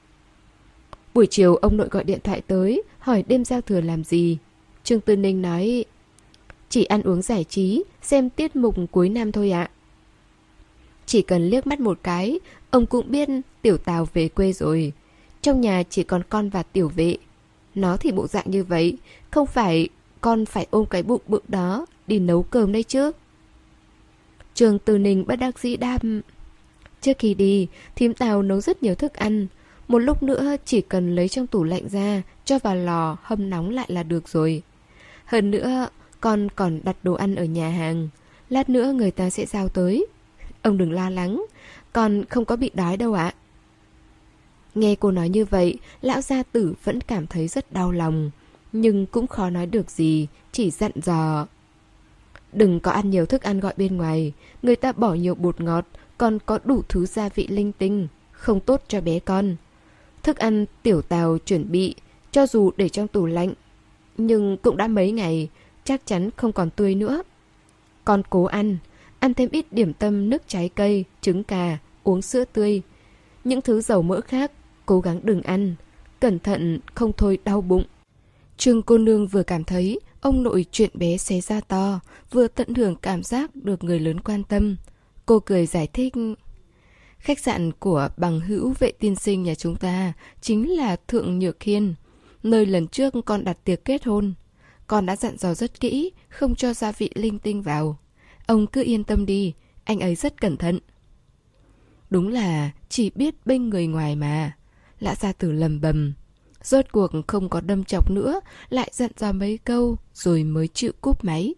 [1.14, 4.38] Buổi chiều ông nội gọi điện thoại tới, hỏi đêm giao thừa làm gì.
[4.88, 5.86] Trương Tư Ninh nói,
[6.70, 9.70] chỉ ăn uống giải trí, xem tiết mục cuối năm thôi ạ.
[11.06, 13.30] Chỉ cần liếc mắt một cái, ông cũng biết
[13.62, 14.94] tiểu tào về quê rồi.
[15.42, 17.18] Trong nhà chỉ còn con và tiểu vệ.
[17.76, 18.98] Nó thì bộ dạng như vậy,
[19.32, 19.90] không phải
[20.22, 23.12] con phải ôm cái bụng bự đó đi nấu cơm đây chứ.
[24.54, 26.22] Trường Từ Ninh bất đắc dĩ đam.
[27.02, 29.48] Trước khi đi, thím tào nấu rất nhiều thức ăn.
[29.88, 33.70] Một lúc nữa chỉ cần lấy trong tủ lạnh ra, cho vào lò hâm nóng
[33.70, 34.64] lại là được rồi.
[35.28, 35.90] Hơn nữa,
[36.22, 38.10] con còn đặt đồ ăn ở nhà hàng.
[38.50, 40.06] Lát nữa người ta sẽ giao tới.
[40.62, 41.46] Ông đừng lo lắng,
[41.94, 43.34] con không có bị đói đâu ạ.
[44.76, 48.32] Nghe cô nói như vậy, lão gia tử vẫn cảm thấy rất đau lòng.
[48.72, 51.48] Nhưng cũng khó nói được gì, chỉ dặn dò.
[52.54, 55.86] Đừng có ăn nhiều thức ăn gọi bên ngoài, người ta bỏ nhiều bột ngọt,
[56.18, 59.56] còn có đủ thứ gia vị linh tinh, không tốt cho bé con.
[60.24, 61.96] Thức ăn tiểu tàu chuẩn bị,
[62.32, 63.54] cho dù để trong tủ lạnh,
[64.18, 65.50] nhưng cũng đã mấy ngày,
[65.84, 67.24] chắc chắn không còn tươi nữa.
[68.06, 68.78] Con cố ăn,
[69.20, 72.82] ăn thêm ít điểm tâm nước trái cây, trứng cà, uống sữa tươi.
[73.44, 74.52] Những thứ dầu mỡ khác,
[74.86, 75.76] cố gắng đừng ăn,
[76.20, 77.84] cẩn thận không thôi đau bụng.
[78.58, 82.00] Trương cô nương vừa cảm thấy ông nội chuyện bé xé ra to,
[82.32, 84.76] vừa tận hưởng cảm giác được người lớn quan tâm.
[85.26, 86.14] Cô cười giải thích.
[87.18, 91.64] Khách sạn của bằng hữu vệ tiên sinh nhà chúng ta chính là Thượng Nhược
[91.64, 91.94] Hiên
[92.50, 94.34] nơi lần trước con đặt tiệc kết hôn.
[94.88, 98.00] Con đã dặn dò rất kỹ, không cho gia vị linh tinh vào.
[98.48, 100.80] Ông cứ yên tâm đi, anh ấy rất cẩn thận.
[102.10, 104.58] Đúng là chỉ biết bên người ngoài mà.
[105.00, 106.14] Lã gia tử lầm bầm.
[106.64, 108.40] Rốt cuộc không có đâm chọc nữa,
[108.70, 111.56] lại dặn dò mấy câu, rồi mới chịu cúp máy.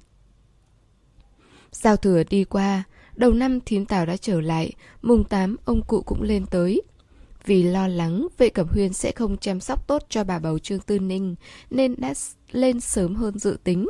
[1.71, 2.83] Giao thừa đi qua,
[3.15, 4.71] đầu năm thím tào đã trở lại,
[5.01, 6.81] mùng 8 ông cụ cũng lên tới.
[7.49, 10.79] Vì lo lắng vệ cẩm huyên sẽ không chăm sóc tốt cho bà bầu Trương
[10.79, 11.35] Tư Ninh,
[11.69, 12.13] nên đã
[12.51, 13.87] lên sớm hơn dự tính.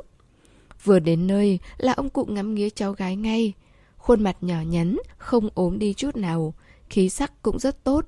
[0.83, 3.53] Vừa đến nơi là ông cụ ngắm nghía cháu gái ngay.
[3.97, 6.53] Khuôn mặt nhỏ nhắn, không ốm đi chút nào,
[6.89, 8.05] khí sắc cũng rất tốt.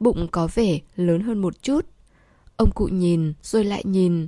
[0.00, 1.86] Bụng có vẻ lớn hơn một chút.
[2.56, 4.26] Ông cụ nhìn rồi lại nhìn.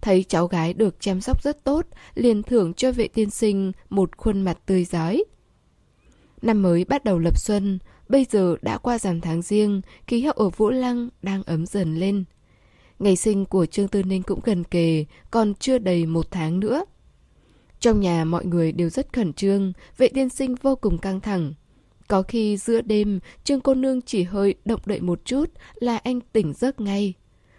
[0.00, 4.16] Thấy cháu gái được chăm sóc rất tốt, liền thưởng cho vệ tiên sinh một
[4.16, 5.24] khuôn mặt tươi giói.
[6.42, 10.32] Năm mới bắt đầu lập xuân, bây giờ đã qua giảm tháng riêng, khí hậu
[10.32, 12.24] ở Vũ Lăng đang ấm dần lên.
[12.98, 16.84] Ngày sinh của Trương Tư Ninh cũng gần kề, còn chưa đầy một tháng nữa.
[17.80, 21.54] Trong nhà mọi người đều rất khẩn trương, vệ tiên sinh vô cùng căng thẳng.
[22.08, 26.20] Có khi giữa đêm, Trương cô nương chỉ hơi động đậy một chút là anh
[26.32, 27.14] tỉnh giấc ngay.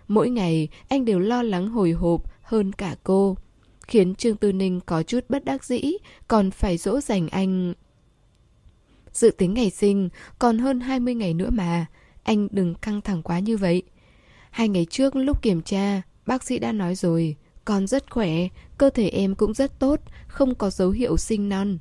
[0.08, 3.38] Mỗi ngày, anh đều lo lắng hồi hộp hơn cả cô.
[3.88, 5.94] Khiến Trương Tư Ninh có chút bất đắc dĩ,
[6.28, 7.74] còn phải dỗ dành anh.
[9.18, 10.10] Dự tính ngày sinh,
[10.40, 11.86] còn hơn 20 ngày nữa mà.
[12.24, 13.84] Anh đừng căng thẳng quá như vậy.
[14.50, 18.32] Hai ngày trước lúc kiểm tra, bác sĩ đã nói rồi, con rất khỏe,
[18.78, 21.78] cơ thể em cũng rất tốt, không có dấu hiệu sinh non.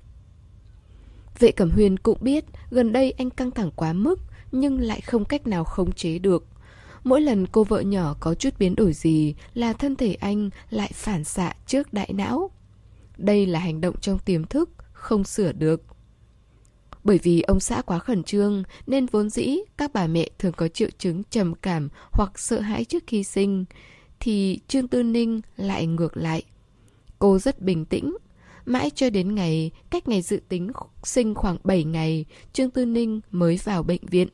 [1.38, 4.20] Vệ Cẩm Huyền cũng biết gần đây anh căng thẳng quá mức,
[4.52, 6.44] nhưng lại không cách nào khống chế được.
[7.04, 10.90] Mỗi lần cô vợ nhỏ có chút biến đổi gì là thân thể anh lại
[10.94, 12.50] phản xạ trước đại não.
[13.16, 15.95] Đây là hành động trong tiềm thức, không sửa được.
[17.06, 20.68] Bởi vì ông xã quá khẩn trương nên vốn dĩ các bà mẹ thường có
[20.68, 23.64] triệu chứng trầm cảm hoặc sợ hãi trước khi sinh,
[24.20, 26.42] thì Trương Tư Ninh lại ngược lại.
[27.18, 28.16] Cô rất bình tĩnh.
[28.64, 30.70] Mãi cho đến ngày, cách ngày dự tính
[31.04, 34.28] sinh khoảng 7 ngày, Trương Tư Ninh mới vào bệnh viện.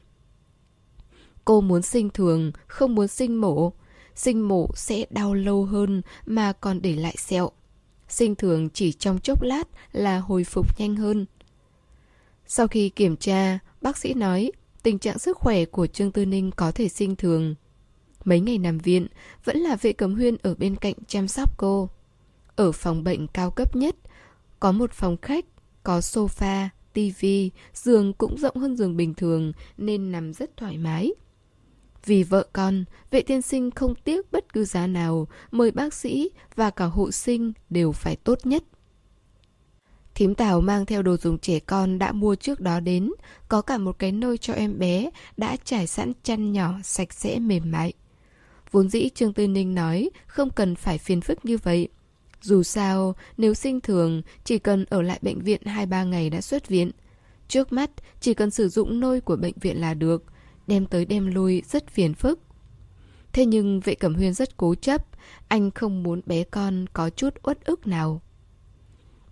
[1.44, 3.72] Cô muốn sinh thường, không muốn sinh mổ.
[4.14, 7.50] Sinh mổ sẽ đau lâu hơn mà còn để lại sẹo.
[8.08, 11.26] Sinh thường chỉ trong chốc lát là hồi phục nhanh hơn.
[12.54, 16.50] Sau khi kiểm tra, bác sĩ nói tình trạng sức khỏe của Trương Tư Ninh
[16.56, 17.54] có thể sinh thường.
[18.24, 19.06] Mấy ngày nằm viện,
[19.44, 21.88] vẫn là vệ cấm huyên ở bên cạnh chăm sóc cô.
[22.56, 23.96] Ở phòng bệnh cao cấp nhất,
[24.60, 25.44] có một phòng khách,
[25.82, 31.12] có sofa, tivi, giường cũng rộng hơn giường bình thường nên nằm rất thoải mái.
[32.04, 36.30] Vì vợ con, vệ tiên sinh không tiếc bất cứ giá nào, mời bác sĩ
[36.54, 38.64] và cả hộ sinh đều phải tốt nhất.
[40.14, 43.12] Thím Tào mang theo đồ dùng trẻ con đã mua trước đó đến,
[43.48, 47.38] có cả một cái nôi cho em bé, đã trải sẵn chăn nhỏ, sạch sẽ
[47.38, 47.92] mềm mại.
[48.70, 51.88] Vốn dĩ Trương Tư Ninh nói không cần phải phiền phức như vậy.
[52.42, 56.68] Dù sao, nếu sinh thường, chỉ cần ở lại bệnh viện 2-3 ngày đã xuất
[56.68, 56.90] viện.
[57.48, 57.90] Trước mắt,
[58.20, 60.24] chỉ cần sử dụng nôi của bệnh viện là được,
[60.66, 62.40] đem tới đem lui rất phiền phức.
[63.32, 65.06] Thế nhưng vệ cẩm huyên rất cố chấp,
[65.48, 68.20] anh không muốn bé con có chút uất ức nào.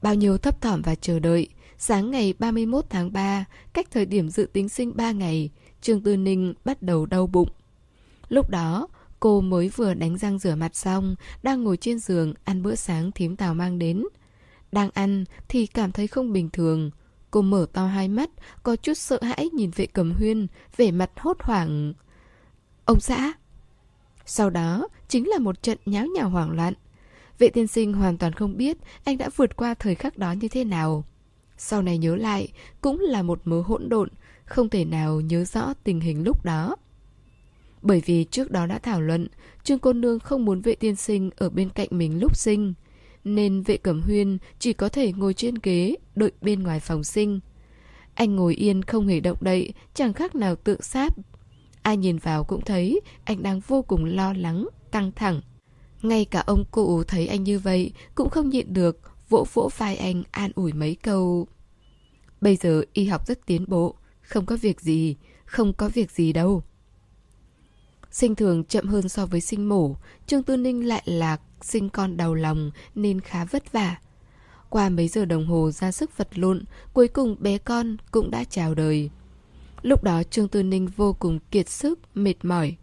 [0.02, 1.48] Bao nhiêu thấp thỏm và chờ đợi,
[1.78, 6.16] sáng ngày 31 tháng 3, cách thời điểm dự tính sinh 3 ngày, Trương Tư
[6.16, 7.48] Ninh bắt đầu đau bụng.
[8.28, 8.88] Lúc đó,
[9.20, 13.12] cô mới vừa đánh răng rửa mặt xong, đang ngồi trên giường ăn bữa sáng
[13.12, 14.04] thím tào mang đến.
[14.72, 16.90] Đang ăn thì cảm thấy không bình thường.
[17.30, 18.30] Cô mở to hai mắt,
[18.62, 20.46] có chút sợ hãi nhìn vệ cầm huyên,
[20.76, 21.94] vẻ mặt hốt hoảng.
[22.84, 23.32] Ông xã!
[24.26, 26.74] Sau đó chính là một trận nháo nhào hoảng loạn.
[27.40, 30.48] Vệ tiên sinh hoàn toàn không biết anh đã vượt qua thời khắc đó như
[30.48, 31.04] thế nào.
[31.56, 32.48] Sau này nhớ lại,
[32.80, 34.08] cũng là một mớ hỗn độn,
[34.44, 36.76] không thể nào nhớ rõ tình hình lúc đó.
[37.82, 39.28] Bởi vì trước đó đã thảo luận,
[39.64, 42.74] Trương Cô Nương không muốn vệ tiên sinh ở bên cạnh mình lúc sinh,
[43.24, 47.40] nên vệ cẩm huyên chỉ có thể ngồi trên ghế đợi bên ngoài phòng sinh.
[48.14, 51.12] Anh ngồi yên không hề động đậy, chẳng khác nào tự sát.
[51.82, 55.40] Ai nhìn vào cũng thấy anh đang vô cùng lo lắng, căng thẳng.
[56.02, 59.96] Ngay cả ông cụ thấy anh như vậy cũng không nhịn được, vỗ vỗ vai
[59.96, 61.46] anh an ủi mấy câu.
[62.40, 66.32] Bây giờ y học rất tiến bộ, không có việc gì, không có việc gì
[66.32, 66.62] đâu.
[68.10, 69.96] Sinh thường chậm hơn so với sinh mổ,
[70.26, 73.96] Trương Tư Ninh lại là sinh con đầu lòng nên khá vất vả.
[74.68, 78.44] Qua mấy giờ đồng hồ ra sức vật lộn, cuối cùng bé con cũng đã
[78.44, 79.10] chào đời.
[79.82, 82.76] Lúc đó Trương Tư Ninh vô cùng kiệt sức, mệt mỏi.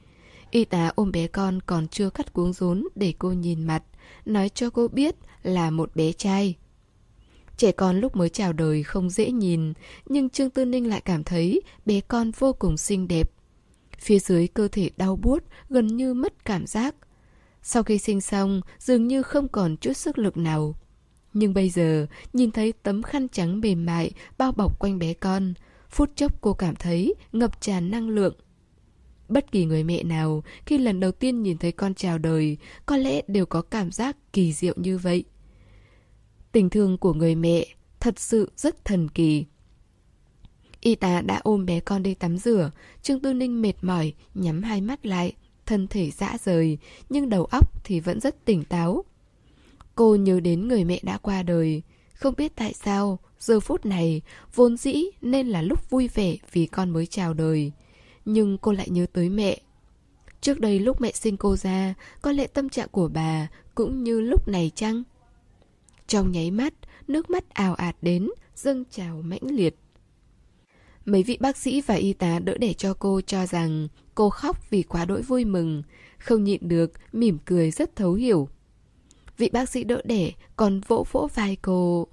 [0.52, 3.84] Y tá ôm bé con còn chưa cắt cuống rốn để cô nhìn mặt,
[4.26, 6.56] nói cho cô biết là một bé trai.
[7.58, 9.74] Trẻ con lúc mới chào đời không dễ nhìn,
[10.06, 13.32] nhưng Trương Tư Ninh lại cảm thấy bé con vô cùng xinh đẹp.
[14.00, 16.96] Phía dưới cơ thể đau buốt, gần như mất cảm giác.
[17.62, 20.76] Sau khi sinh xong, dường như không còn chút sức lực nào.
[21.34, 25.54] Nhưng bây giờ, nhìn thấy tấm khăn trắng mềm mại bao bọc quanh bé con,
[25.90, 28.36] phút chốc cô cảm thấy ngập tràn năng lượng.
[29.30, 32.98] Bất kỳ người mẹ nào khi lần đầu tiên nhìn thấy con chào đời có
[32.98, 35.24] lẽ đều có cảm giác kỳ diệu như vậy.
[36.52, 37.66] Tình thương của người mẹ
[38.00, 39.46] thật sự rất thần kỳ.
[40.80, 42.72] Y tá đã ôm bé con đi tắm rửa,
[43.02, 45.34] Trương Tư Ninh mệt mỏi, nhắm hai mắt lại,
[45.66, 46.78] thân thể dã rời,
[47.10, 49.04] nhưng đầu óc thì vẫn rất tỉnh táo.
[49.96, 51.82] Cô nhớ đến người mẹ đã qua đời,
[52.14, 54.22] không biết tại sao, giờ phút này,
[54.56, 57.72] vốn dĩ nên là lúc vui vẻ vì con mới chào đời.
[58.30, 59.62] Nhưng cô lại nhớ tới mẹ.
[60.42, 64.22] Trước đây lúc mẹ sinh cô ra, có lẽ tâm trạng của bà cũng như
[64.22, 65.04] lúc này chăng?
[66.08, 66.74] Trong nháy mắt,
[67.08, 69.76] nước mắt ào ạt đến, dâng trào mãnh liệt.
[71.06, 74.70] Mấy vị bác sĩ và y tá đỡ để cho cô cho rằng cô khóc
[74.70, 75.84] vì quá đỗi vui mừng,
[76.18, 78.50] không nhịn được, mỉm cười rất thấu hiểu.
[79.38, 82.08] Vị bác sĩ đỡ đẻ còn vỗ vỗ vai cô.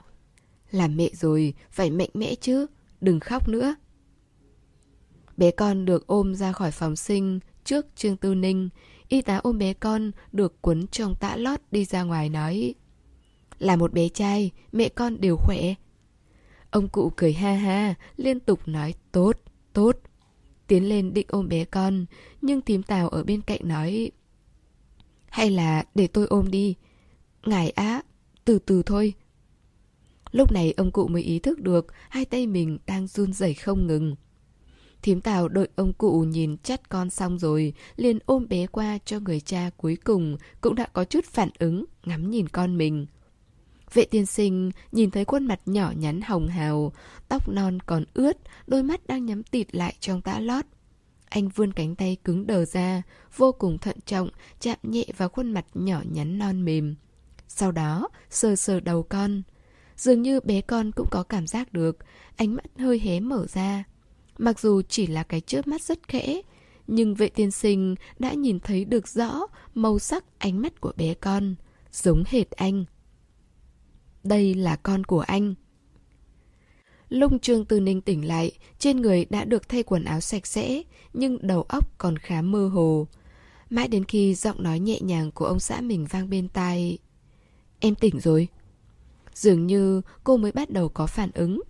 [0.71, 2.67] Làm mẹ rồi, phải mạnh mẽ chứ,
[3.01, 3.75] đừng khóc nữa.
[5.37, 8.69] Bé con được ôm ra khỏi phòng sinh trước Trương Tư Ninh.
[9.09, 12.75] Y tá ôm bé con được cuốn trong tã lót đi ra ngoài nói.
[13.59, 15.75] Là một bé trai, mẹ con đều khỏe.
[16.71, 19.37] Ông cụ cười ha ha, liên tục nói tốt,
[19.73, 19.97] tốt.
[20.67, 22.07] Tiến lên định ôm bé con,
[22.43, 24.11] nhưng thím tào ở bên cạnh nói
[25.29, 26.75] Hay là để tôi ôm đi.
[27.47, 28.03] Ngài á,
[28.45, 29.15] từ từ thôi.
[30.33, 33.87] Lúc này ông cụ mới ý thức được hai tay mình đang run rẩy không
[33.87, 34.15] ngừng.
[35.05, 39.21] Thím Tào đợi ông cụ nhìn chắt con xong rồi, liền ôm bé qua cho
[39.21, 43.07] người cha cuối cùng cũng đã có chút phản ứng, ngắm nhìn con mình.
[43.95, 46.93] Vệ tiên sinh nhìn thấy khuôn mặt nhỏ nhắn hồng hào,
[47.29, 48.37] tóc non còn ướt,
[48.67, 50.65] đôi mắt đang nhắm tịt lại trong tã lót.
[51.29, 53.03] Anh vươn cánh tay cứng đờ ra,
[53.37, 54.29] vô cùng thận trọng,
[54.61, 56.95] chạm nhẹ vào khuôn mặt nhỏ nhắn non mềm.
[57.49, 59.43] Sau đó, sờ sờ đầu con.
[59.97, 61.97] Dường như bé con cũng có cảm giác được,
[62.37, 63.85] ánh mắt hơi hé mở ra.
[64.39, 66.41] Mặc dù chỉ là cái chớp mắt rất khẽ,
[66.87, 69.41] nhưng vệ tiên sinh đã nhìn thấy được rõ
[69.75, 71.55] màu sắc ánh mắt của bé con,
[71.93, 72.85] giống hệt anh.
[74.25, 75.55] Đây là con của anh.
[77.09, 80.83] Lúc Trương Tư Ninh tỉnh lại, trên người đã được thay quần áo sạch sẽ,
[81.13, 83.07] nhưng đầu óc còn khá mơ hồ.
[83.71, 86.99] Mãi đến khi giọng nói nhẹ nhàng của ông xã mình vang bên tai.
[87.81, 88.49] Em tỉnh rồi.
[89.35, 91.63] Dường như cô mới bắt đầu có phản ứng.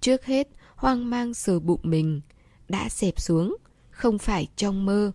[0.00, 2.20] Trước hết, hoang mang sờ bụng mình.
[2.68, 3.56] Đã xẹp xuống,
[3.90, 5.12] không phải trong mơ.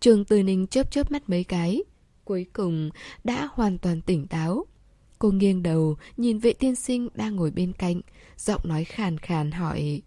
[0.00, 1.82] trường từ Ninh chớp chớp mắt mấy cái.
[2.24, 2.90] Cuối cùng
[3.24, 4.66] đã hoàn toàn tỉnh táo.
[5.18, 8.00] Cô nghiêng đầu, nhìn vệ tiên sinh đang ngồi bên cạnh,
[8.36, 10.02] giọng nói khàn khàn hỏi.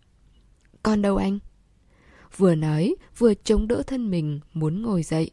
[0.84, 1.40] Con đâu anh?
[2.38, 5.32] Vừa nói, vừa chống đỡ thân mình, muốn ngồi dậy.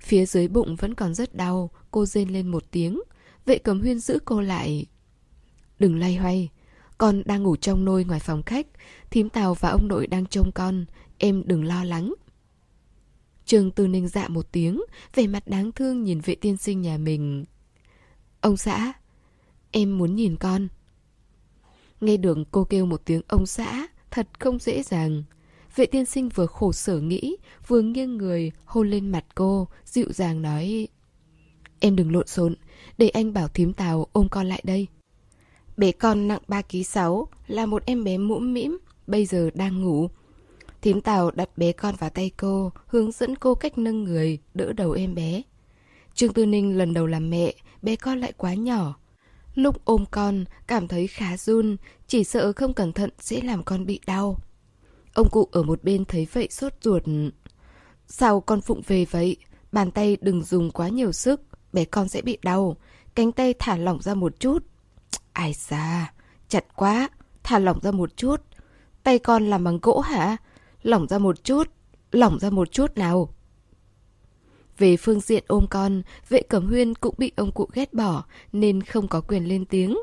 [0.00, 3.00] Phía dưới bụng vẫn còn rất đau, cô rên lên một tiếng.
[3.46, 4.86] Vệ cầm huyên giữ cô lại.
[5.78, 6.50] Đừng lay hoay,
[6.98, 8.66] con đang ngủ trong nôi ngoài phòng khách.
[9.10, 10.84] Thím Tào và ông nội đang trông con,
[11.18, 12.14] em đừng lo lắng.
[13.44, 14.82] Trường Tư Ninh dạ một tiếng,
[15.14, 17.44] vẻ mặt đáng thương nhìn vệ tiên sinh nhà mình.
[18.40, 18.92] Ông xã,
[19.70, 20.68] em muốn nhìn con.
[22.00, 25.22] Nghe được cô kêu một tiếng ông xã, thật không dễ dàng.
[25.76, 27.36] Vệ tiên sinh vừa khổ sở nghĩ,
[27.66, 30.88] vừa nghiêng người, hôn lên mặt cô, dịu dàng nói
[31.80, 32.54] Em đừng lộn xộn,
[32.98, 34.86] để anh bảo thím tào ôm con lại đây.
[35.76, 39.82] Bé con nặng 3 kg 6 là một em bé mũm mĩm, bây giờ đang
[39.82, 40.08] ngủ.
[40.82, 44.72] Thím tào đặt bé con vào tay cô, hướng dẫn cô cách nâng người, đỡ
[44.72, 45.42] đầu em bé.
[46.14, 48.94] Trương Tư Ninh lần đầu làm mẹ, bé con lại quá nhỏ.
[49.54, 53.86] Lúc ôm con, cảm thấy khá run, chỉ sợ không cẩn thận sẽ làm con
[53.86, 54.38] bị đau.
[55.14, 57.02] Ông cụ ở một bên thấy vậy sốt ruột.
[58.06, 59.36] Sao con phụng về vậy?
[59.72, 61.40] Bàn tay đừng dùng quá nhiều sức,
[61.72, 62.76] bé con sẽ bị đau.
[63.14, 64.64] Cánh tay thả lỏng ra một chút.
[65.36, 66.12] Ai xa,
[66.48, 67.08] chặt quá,
[67.42, 68.36] thả lỏng ra một chút.
[69.02, 70.36] Tay con làm bằng gỗ hả?
[70.82, 71.68] Lỏng ra một chút,
[72.12, 73.34] lỏng ra một chút nào.
[74.78, 78.82] Về phương diện ôm con, vệ cẩm huyên cũng bị ông cụ ghét bỏ nên
[78.82, 79.98] không có quyền lên tiếng.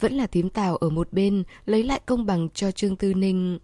[0.00, 3.58] Vẫn là tím tào ở một bên lấy lại công bằng cho Trương Tư Ninh.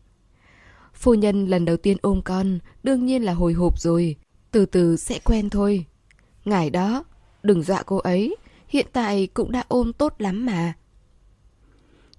[0.94, 4.16] Phu nhân lần đầu tiên ôm con, đương nhiên là hồi hộp rồi.
[4.50, 5.86] Từ từ sẽ quen thôi.
[6.44, 7.04] Ngài đó,
[7.42, 8.36] đừng dọa cô ấy.
[8.68, 10.74] Hiện tại cũng đã ôm tốt lắm mà.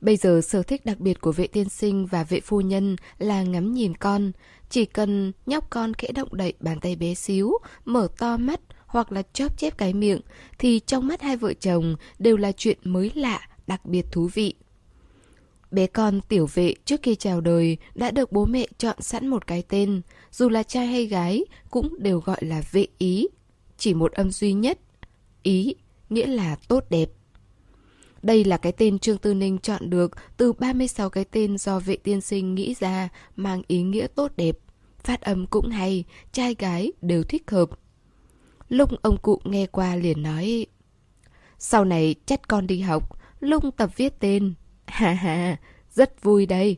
[0.03, 3.43] Bây giờ sở thích đặc biệt của vệ tiên sinh và vệ phu nhân là
[3.43, 4.31] ngắm nhìn con.
[4.69, 7.51] Chỉ cần nhóc con khẽ động đậy bàn tay bé xíu,
[7.85, 10.21] mở to mắt hoặc là chóp chép cái miệng,
[10.57, 14.53] thì trong mắt hai vợ chồng đều là chuyện mới lạ, đặc biệt thú vị.
[15.71, 19.47] Bé con tiểu vệ trước khi chào đời đã được bố mẹ chọn sẵn một
[19.47, 20.01] cái tên,
[20.31, 23.27] dù là trai hay gái cũng đều gọi là vệ ý.
[23.77, 24.79] Chỉ một âm duy nhất,
[25.43, 25.75] ý,
[26.09, 27.09] nghĩa là tốt đẹp.
[28.23, 31.95] Đây là cái tên Trương Tư Ninh chọn được từ 36 cái tên do vệ
[31.95, 34.57] tiên sinh nghĩ ra mang ý nghĩa tốt đẹp.
[35.03, 37.69] Phát âm cũng hay, trai gái đều thích hợp.
[38.69, 40.65] Lúc ông cụ nghe qua liền nói
[41.59, 44.53] Sau này chắc con đi học, lung tập viết tên.
[44.85, 45.57] hà hà
[45.91, 46.77] rất vui đây.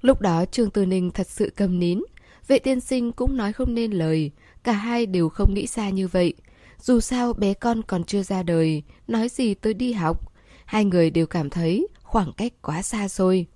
[0.00, 2.02] Lúc đó Trương Tư Ninh thật sự cầm nín.
[2.46, 4.30] Vệ tiên sinh cũng nói không nên lời.
[4.62, 6.34] Cả hai đều không nghĩ xa như vậy.
[6.82, 10.32] Dù sao bé con còn chưa ra đời, nói gì tôi đi học.
[10.64, 13.46] Hai người đều cảm thấy khoảng cách quá xa xôi.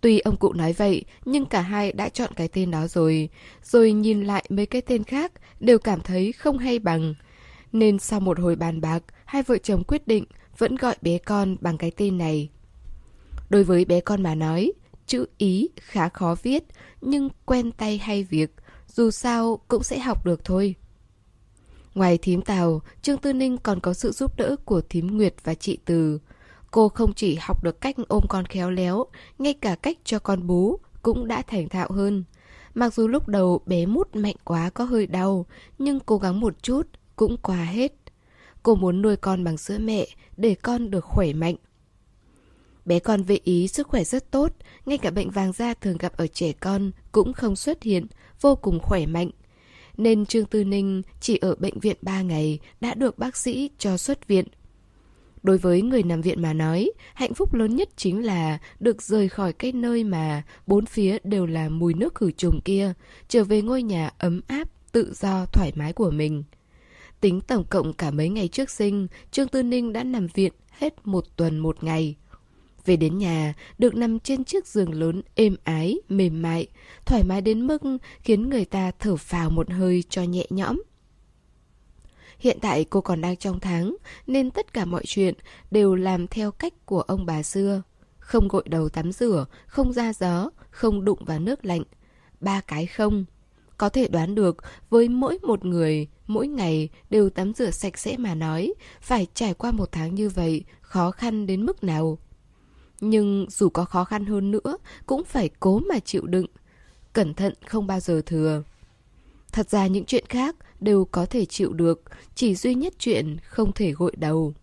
[0.00, 3.28] Tuy ông cụ nói vậy, nhưng cả hai đã chọn cái tên đó rồi.
[3.62, 7.14] Rồi nhìn lại mấy cái tên khác, đều cảm thấy không hay bằng.
[7.72, 10.24] Nên sau một hồi bàn bạc, hai vợ chồng quyết định
[10.58, 12.50] vẫn gọi bé con bằng cái tên này.
[13.50, 14.72] Đối với bé con mà nói,
[15.06, 16.64] chữ Ý khá khó viết,
[17.00, 18.50] nhưng quen tay hay việc,
[18.86, 20.74] dù sao cũng sẽ học được thôi.
[21.94, 25.54] Ngoài thím Tào, Trương Tư Ninh còn có sự giúp đỡ của thím Nguyệt và
[25.54, 26.18] chị Từ.
[26.70, 29.04] Cô không chỉ học được cách ôm con khéo léo,
[29.38, 32.24] ngay cả cách cho con bú cũng đã thành thạo hơn.
[32.74, 35.46] Mặc dù lúc đầu bé mút mạnh quá có hơi đau,
[35.78, 36.86] nhưng cố gắng một chút
[37.16, 37.92] cũng qua hết.
[38.62, 41.56] Cô muốn nuôi con bằng sữa mẹ để con được khỏe mạnh.
[42.84, 44.52] Bé con vệ ý sức khỏe rất tốt,
[44.86, 48.06] ngay cả bệnh vàng da thường gặp ở trẻ con cũng không xuất hiện,
[48.40, 49.30] vô cùng khỏe mạnh.
[49.96, 53.96] Nên Trương Tư Ninh chỉ ở bệnh viện 3 ngày đã được bác sĩ cho
[53.96, 54.44] xuất viện.
[55.42, 59.28] Đối với người nằm viện mà nói, hạnh phúc lớn nhất chính là được rời
[59.28, 62.92] khỏi cái nơi mà bốn phía đều là mùi nước khử trùng kia,
[63.28, 66.44] trở về ngôi nhà ấm áp, tự do, thoải mái của mình.
[67.20, 71.06] Tính tổng cộng cả mấy ngày trước sinh, Trương Tư Ninh đã nằm viện hết
[71.06, 72.16] một tuần một ngày.
[72.84, 76.66] Về đến nhà, được nằm trên chiếc giường lớn êm ái, mềm mại,
[77.04, 77.82] thoải mái đến mức
[78.20, 80.82] khiến người ta thở phào một hơi cho nhẹ nhõm.
[82.38, 85.34] Hiện tại cô còn đang trong tháng, nên tất cả mọi chuyện
[85.70, 87.82] đều làm theo cách của ông bà xưa.
[88.18, 91.82] Không gội đầu tắm rửa, không ra gió, không đụng vào nước lạnh.
[92.40, 93.24] Ba cái không.
[93.78, 94.56] Có thể đoán được
[94.90, 99.54] với mỗi một người, mỗi ngày đều tắm rửa sạch sẽ mà nói, phải trải
[99.54, 102.18] qua một tháng như vậy, khó khăn đến mức nào.
[103.00, 104.76] Nhưng dù có khó khăn hơn nữa,
[105.06, 106.46] cũng phải cố mà chịu đựng.
[107.12, 108.62] Cẩn thận không bao giờ thừa.
[109.52, 112.02] Thật ra những chuyện khác đều có thể chịu được,
[112.34, 114.54] chỉ duy nhất chuyện không thể gội đầu.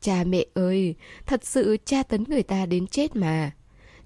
[0.00, 0.94] Cha mẹ ơi,
[1.26, 3.50] thật sự tra tấn người ta đến chết mà.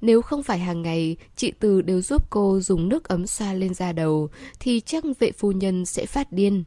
[0.00, 3.74] Nếu không phải hàng ngày chị Từ đều giúp cô dùng nước ấm xoa lên
[3.74, 4.28] da đầu
[4.60, 6.64] thì chắc vệ phu nhân sẽ phát điên.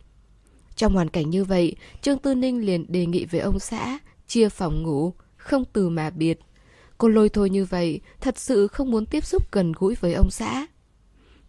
[0.75, 4.49] Trong hoàn cảnh như vậy, Trương Tư Ninh liền đề nghị với ông xã chia
[4.49, 6.39] phòng ngủ, không từ mà biệt.
[7.01, 10.31] Cô lôi thôi như vậy, thật sự không muốn tiếp xúc gần gũi với ông
[10.31, 10.67] xã.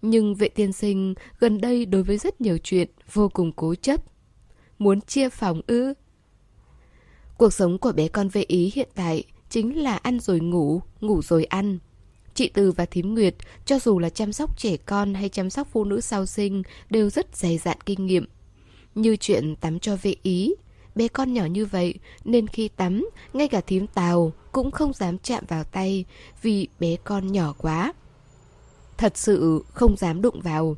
[0.03, 4.01] Nhưng vệ tiên sinh gần đây đối với rất nhiều chuyện vô cùng cố chấp.
[4.79, 5.95] Muốn chia phòng ư?
[7.39, 11.23] Cuộc sống của bé con vệ ý hiện tại chính là ăn rồi ngủ, ngủ
[11.23, 11.79] rồi ăn.
[12.35, 13.35] Chị Từ và Thím Nguyệt,
[13.67, 17.11] cho dù là chăm sóc trẻ con hay chăm sóc phụ nữ sau sinh, đều
[17.11, 18.25] rất dày dạn kinh nghiệm.
[18.95, 20.55] Như chuyện tắm cho vệ ý,
[20.95, 25.19] bé con nhỏ như vậy nên khi tắm, ngay cả thím tàu cũng không dám
[25.19, 26.05] chạm vào tay
[26.43, 27.93] vì bé con nhỏ quá.
[28.99, 30.77] Thật sự không dám đụng vào.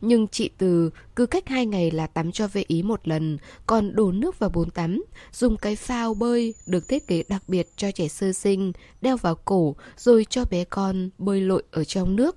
[0.00, 3.94] Nhưng chị Từ cứ cách hai ngày là tắm cho vệ ý một lần, còn
[3.94, 7.90] đổ nước vào bồn tắm, dùng cái phao bơi được thiết kế đặc biệt cho
[7.90, 12.36] trẻ sơ sinh, đeo vào cổ rồi cho bé con bơi lội ở trong nước.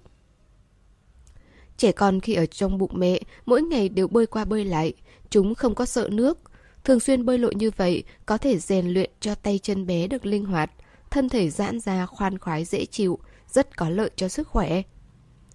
[1.77, 4.93] Trẻ con khi ở trong bụng mẹ, mỗi ngày đều bơi qua bơi lại,
[5.29, 6.39] chúng không có sợ nước.
[6.83, 10.25] Thường xuyên bơi lội như vậy có thể rèn luyện cho tay chân bé được
[10.25, 10.71] linh hoạt,
[11.11, 14.81] thân thể giãn ra khoan khoái dễ chịu, rất có lợi cho sức khỏe.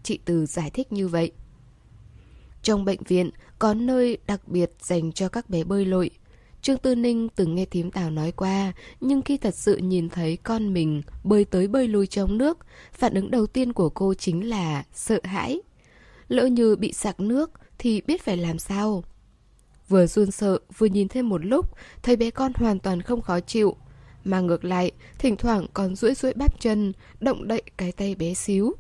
[0.02, 1.32] Chị Từ giải thích như vậy.
[2.62, 6.10] Trong bệnh viện có nơi đặc biệt dành cho các bé bơi lội.
[6.62, 10.36] Trương Tư Ninh từng nghe thím Tào nói qua, nhưng khi thật sự nhìn thấy
[10.36, 12.58] con mình bơi tới bơi lui trong nước,
[12.92, 15.60] phản ứng đầu tiên của cô chính là sợ hãi.
[16.28, 19.04] Lỡ như bị sặc nước thì biết phải làm sao.
[19.88, 21.70] Vừa run sợ, vừa nhìn thêm một lúc,
[22.02, 23.76] thấy bé con hoàn toàn không khó chịu.
[24.24, 28.34] Mà ngược lại, thỉnh thoảng còn duỗi duỗi bắp chân, động đậy cái tay bé
[28.34, 28.74] xíu.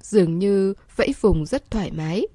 [0.00, 2.26] Dường như vẫy vùng rất thoải mái.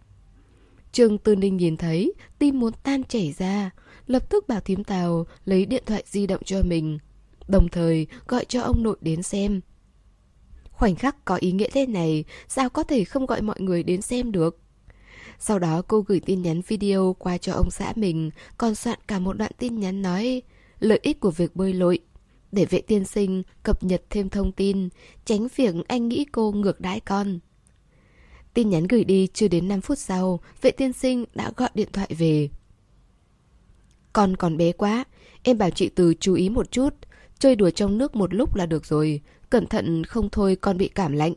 [0.91, 3.71] Trương Tư Ninh nhìn thấy, tim muốn tan chảy ra,
[4.07, 6.99] lập tức bảo thím Tào lấy điện thoại di động cho mình,
[7.47, 9.61] đồng thời gọi cho ông nội đến xem.
[10.71, 14.01] Khoảnh khắc có ý nghĩa thế này, sao có thể không gọi mọi người đến
[14.01, 14.62] xem được?
[15.45, 19.19] Sau đó cô gửi tin nhắn video qua cho ông xã mình, còn soạn cả
[19.19, 20.41] một đoạn tin nhắn nói
[20.79, 21.99] lợi ích của việc bơi lội.
[22.51, 24.89] Để vệ tiên sinh cập nhật thêm thông tin,
[25.25, 27.39] tránh việc anh nghĩ cô ngược đãi con.
[28.53, 31.89] Tin nhắn gửi đi chưa đến 5 phút sau, vệ tiên sinh đã gọi điện
[31.93, 32.49] thoại về.
[34.13, 35.03] Con còn bé quá,
[35.43, 36.89] em bảo chị Từ chú ý một chút,
[37.39, 40.87] chơi đùa trong nước một lúc là được rồi, cẩn thận không thôi con bị
[40.87, 41.33] cảm lạnh.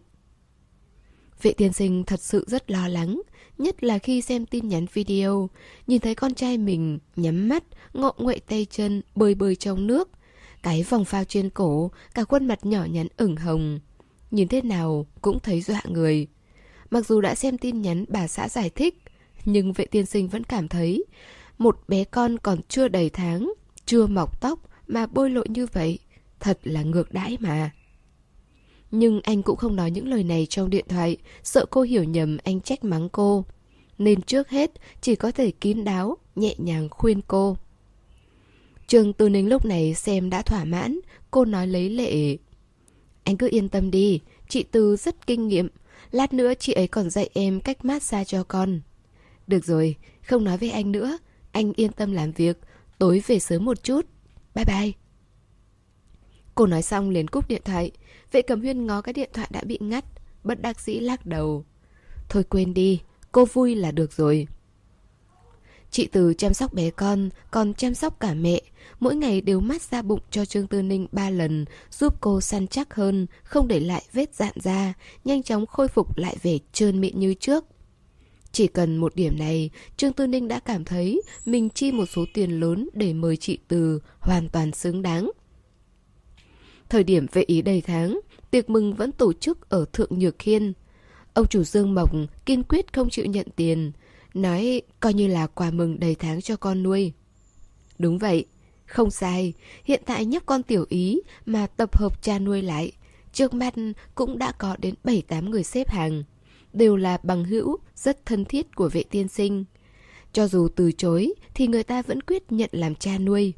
[1.43, 3.21] Vệ tiên sinh thật sự rất lo lắng,
[3.59, 5.51] nhất là khi xem tin nhắn video,
[5.87, 10.11] nhìn thấy con trai mình nhắm mắt, ngọ nguậy tay chân, bơi bơi trong nước.
[10.63, 13.81] Cái vòng phao trên cổ, cả khuôn mặt nhỏ nhắn ửng hồng.
[14.31, 16.27] Nhìn thế nào cũng thấy dọa người.
[16.91, 18.99] Mặc dù đã xem tin nhắn bà xã giải thích,
[19.45, 21.05] nhưng vệ tiên sinh vẫn cảm thấy
[21.59, 23.53] một bé con còn chưa đầy tháng,
[23.87, 25.99] chưa mọc tóc mà bôi lội như vậy,
[26.41, 27.71] thật là ngược đãi mà.
[28.91, 32.39] Nhưng anh cũng không nói những lời này trong điện thoại, sợ cô hiểu nhầm
[32.45, 33.45] anh trách mắng cô.
[33.99, 34.71] Nên trước hết
[35.01, 37.57] chỉ có thể kín đáo, nhẹ nhàng khuyên cô.
[38.87, 42.37] Trường Tư Ninh lúc này xem đã thỏa mãn, cô nói lấy lệ.
[43.25, 45.69] Anh cứ yên tâm đi, chị Tư rất kinh nghiệm,
[46.11, 48.81] Lát nữa chị ấy còn dạy em cách massage cho con.
[49.47, 51.19] Được rồi, không nói với anh nữa.
[51.53, 52.59] Anh yên tâm làm việc.
[52.99, 54.07] Tối về sớm một chút.
[54.55, 54.93] Bye bye.
[56.55, 57.91] Cô nói xong liền cúp điện thoại.
[58.37, 60.05] Vệ cầm huyên ngó cái điện thoại đã bị ngắt.
[60.45, 61.65] Bất đắc dĩ lắc đầu.
[62.29, 63.01] Thôi quên đi,
[63.33, 64.47] cô vui là được rồi.
[65.91, 68.61] Chị Từ chăm sóc bé con, còn chăm sóc cả mẹ.
[69.01, 72.67] Mỗi ngày đều mát ra bụng cho Trương Tư Ninh ba lần, giúp cô săn
[72.67, 74.93] chắc hơn, không để lại vết dạn da,
[75.25, 77.65] nhanh chóng khôi phục lại vẻ trơn mịn như trước.
[78.53, 82.25] Chỉ cần một điểm này, Trương Tư Ninh đã cảm thấy mình chi một số
[82.35, 85.31] tiền lớn để mời chị Từ hoàn toàn xứng đáng.
[86.89, 88.21] Thời điểm vệ ý đầy tháng,
[88.57, 90.73] tiệc mừng vẫn tổ chức ở Thượng Nhược Khiên.
[91.35, 92.13] Ông chủ Dương Mộc
[92.47, 93.93] kiên quyết không chịu nhận tiền,
[94.35, 97.13] Nói coi như là quà mừng đầy tháng cho con nuôi.
[97.99, 98.47] Đúng vậy,
[98.87, 99.53] không sai.
[99.85, 102.93] Hiện tại nhóc con tiểu ý mà tập hợp cha nuôi lại.
[103.33, 103.75] Trước mắt
[104.15, 106.23] cũng đã có đến 7-8 người xếp hàng.
[106.73, 109.65] Đều là bằng hữu, rất thân thiết của vệ tiên sinh.
[110.33, 113.55] Cho dù từ chối thì người ta vẫn quyết nhận làm cha nuôi.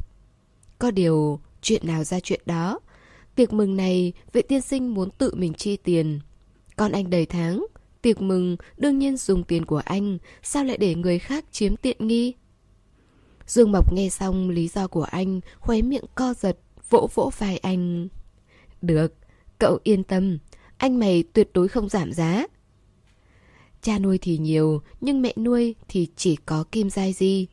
[0.79, 2.81] Có điều, chuyện nào ra chuyện đó.
[3.39, 6.21] Tiệc mừng này, vệ tiên sinh muốn tự mình chi tiền.
[6.77, 7.67] Con anh đầy tháng,
[8.03, 11.97] Tiệc mừng đương nhiên dùng tiền của anh, sao lại để người khác chiếm tiện
[12.07, 12.35] nghi?
[13.47, 16.59] Dương Mộc nghe xong lý do của anh, khóe miệng co giật,
[16.91, 18.09] vỗ vỗ vai anh.
[18.83, 19.15] Được,
[19.59, 20.39] cậu yên tâm,
[20.77, 22.47] anh mày tuyệt đối không giảm giá.
[23.83, 27.47] Cha nuôi thì nhiều, nhưng mẹ nuôi thì chỉ có Kim Giai Di.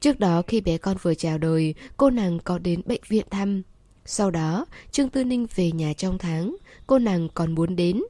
[0.00, 3.62] Trước đó khi bé con vừa chào đời, cô nàng có đến bệnh viện thăm.
[4.04, 8.02] Sau đó, Trương Tư Ninh về nhà trong tháng, cô nàng còn muốn đến,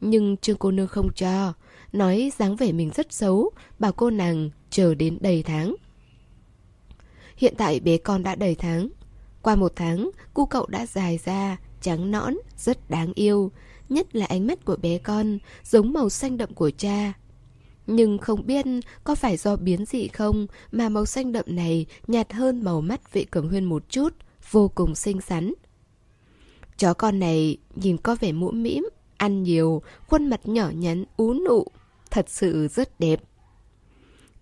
[0.00, 1.52] nhưng Trương cô nương không cho
[1.92, 5.74] Nói dáng vẻ mình rất xấu Bảo cô nàng chờ đến đầy tháng
[7.36, 8.88] Hiện tại bé con đã đầy tháng.
[9.42, 13.52] Qua một tháng, cu cậu đã dài ra, trắng nõn, rất đáng yêu.
[13.88, 17.12] Nhất là ánh mắt của bé con, giống màu xanh đậm của cha.
[17.86, 18.66] Nhưng không biết
[19.04, 23.12] có phải do biến dị không mà màu xanh đậm này nhạt hơn màu mắt
[23.12, 24.14] vệ cẩm huyên một chút,
[24.50, 25.52] vô cùng xinh xắn.
[26.78, 31.34] Chó con này nhìn có vẻ mũm mĩm, ăn nhiều, khuôn mặt nhỏ nhắn, ú
[31.34, 31.64] nụ,
[32.10, 33.22] thật sự rất đẹp.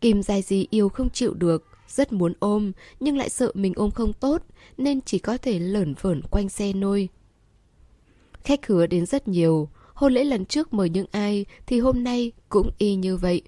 [0.01, 3.91] Kim Giai Di yêu không chịu được, rất muốn ôm, nhưng lại sợ mình ôm
[3.91, 4.43] không tốt,
[4.79, 7.09] nên chỉ có thể lởn vởn quanh xe nôi.
[8.45, 12.33] Khách hứa đến rất nhiều, hôn lễ lần trước mời những ai thì hôm nay
[12.49, 13.43] cũng y như vậy.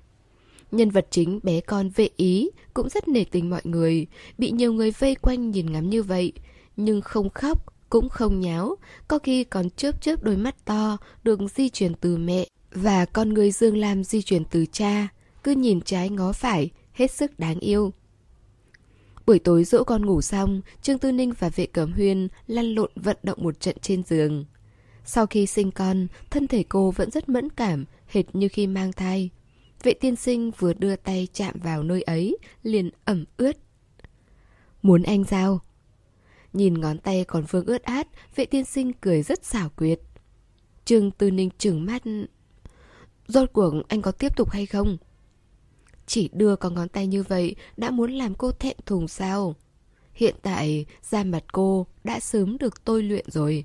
[0.70, 4.06] Nhân vật chính bé con vệ ý cũng rất nể tình mọi người,
[4.38, 6.32] bị nhiều người vây quanh nhìn ngắm như vậy,
[6.76, 8.76] nhưng không khóc, cũng không nháo,
[9.08, 13.34] có khi còn chớp chớp đôi mắt to được di chuyển từ mẹ và con
[13.34, 15.08] người Dương Lam di chuyển từ cha,
[15.44, 17.92] cứ nhìn trái ngó phải, hết sức đáng yêu.
[19.26, 22.90] Buổi tối dỗ con ngủ xong, Trương Tư Ninh và vệ cẩm huyên lăn lộn
[22.94, 24.44] vận động một trận trên giường.
[25.04, 28.92] Sau khi sinh con, thân thể cô vẫn rất mẫn cảm, hệt như khi mang
[28.92, 29.30] thai.
[29.82, 33.56] Vệ tiên sinh vừa đưa tay chạm vào nơi ấy, liền ẩm ướt.
[34.82, 35.60] Muốn anh sao?
[36.52, 40.00] Nhìn ngón tay còn vương ướt át, vệ tiên sinh cười rất xảo quyệt.
[40.84, 42.02] Trương Tư Ninh trừng mắt.
[43.26, 44.96] Rốt cuộc anh có tiếp tục hay không?
[46.06, 49.54] Chỉ đưa con ngón tay như vậy đã muốn làm cô thẹn thùng sao?
[50.12, 53.64] Hiện tại, da mặt cô đã sớm được tôi luyện rồi.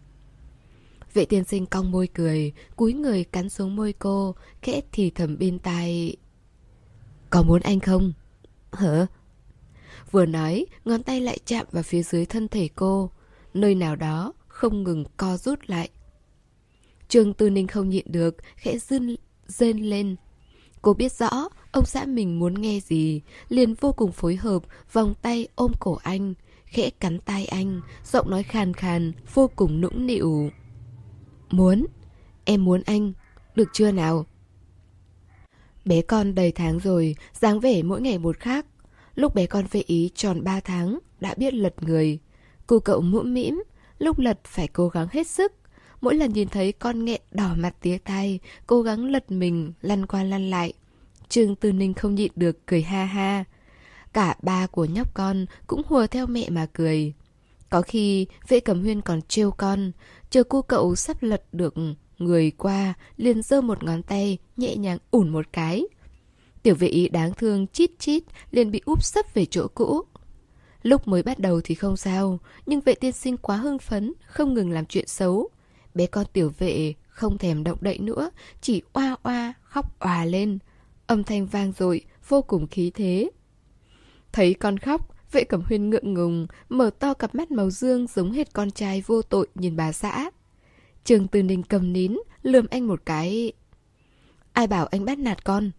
[1.13, 5.37] Vệ tiên sinh cong môi cười, cúi người cắn xuống môi cô, khẽ thì thầm
[5.37, 6.15] bên tai.
[7.29, 8.13] Có muốn anh không?
[8.71, 9.07] Hả?
[10.11, 13.09] Vừa nói, ngón tay lại chạm vào phía dưới thân thể cô,
[13.53, 15.89] nơi nào đó không ngừng co rút lại.
[17.07, 19.15] Trương Tư Ninh không nhịn được, khẽ rên,
[19.47, 20.15] rên lên.
[20.81, 25.13] Cô biết rõ ông xã mình muốn nghe gì, liền vô cùng phối hợp, vòng
[25.21, 26.33] tay ôm cổ anh,
[26.65, 30.49] khẽ cắn tai anh, giọng nói khàn khàn, vô cùng nũng nịu.
[31.53, 31.85] Muốn,
[32.45, 33.13] em muốn anh,
[33.55, 34.25] được chưa nào?
[35.85, 38.65] Bé con đầy tháng rồi, dáng vẻ mỗi ngày một khác.
[39.15, 42.19] Lúc bé con về ý tròn 3 tháng, đã biết lật người.
[42.67, 43.63] Cô cậu mũm mĩm,
[43.99, 45.53] lúc lật phải cố gắng hết sức.
[46.01, 50.05] Mỗi lần nhìn thấy con nghẹn đỏ mặt tía tai, cố gắng lật mình, lăn
[50.05, 50.73] qua lăn lại.
[51.29, 53.43] Trương Tư Ninh không nhịn được cười ha ha.
[54.13, 57.13] Cả ba của nhóc con cũng hùa theo mẹ mà cười.
[57.73, 59.91] Có khi vệ cầm huyên còn trêu con,
[60.33, 61.73] chờ cô cậu sắp lật được
[62.17, 65.83] người qua, liền giơ một ngón tay, nhẹ nhàng ủn một cái.
[66.63, 70.01] Tiểu vệ ý đáng thương chít chít, liền bị úp sấp về chỗ cũ.
[70.81, 74.53] Lúc mới bắt đầu thì không sao, nhưng vệ tiên sinh quá hưng phấn, không
[74.53, 75.49] ngừng làm chuyện xấu.
[75.93, 78.29] Bé con tiểu vệ không thèm động đậy nữa,
[78.61, 80.59] chỉ oa oa, khóc òa lên.
[81.07, 83.29] Âm thanh vang dội vô cùng khí thế.
[84.31, 88.31] Thấy con khóc, vệ cẩm huyên ngượng ngùng, mở to cặp mắt màu dương giống
[88.31, 90.29] hết con trai vô tội nhìn bà xã.
[91.03, 93.53] Trường Từ Ninh cầm nín, lườm anh một cái.
[94.53, 95.71] Ai bảo anh bắt nạt con?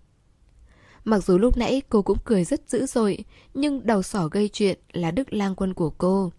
[1.04, 3.24] Mặc dù lúc nãy cô cũng cười rất dữ dội,
[3.54, 6.32] nhưng đầu sỏ gây chuyện là Đức lang quân của cô.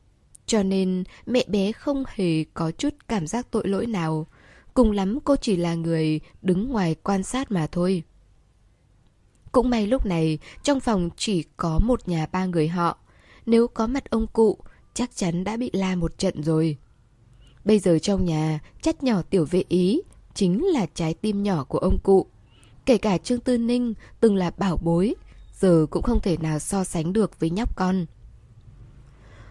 [0.46, 4.28] Cho nên mẹ bé không hề có chút cảm giác tội lỗi nào.
[4.74, 8.04] Cùng lắm cô chỉ là người đứng ngoài quan sát mà thôi.
[9.52, 12.98] Cũng may lúc này trong phòng chỉ có một nhà ba người họ.
[13.46, 14.58] Nếu có mặt ông cụ,
[14.94, 16.78] chắc chắn đã bị la một trận rồi.
[17.66, 20.02] Bây giờ trong nhà, chất nhỏ tiểu vệ ý,
[20.34, 22.26] chính là trái tim nhỏ của ông cụ.
[22.86, 25.16] Kể cả Trương Tư Ninh từng là bảo bối,
[25.60, 28.06] giờ cũng không thể nào so sánh được với nhóc con.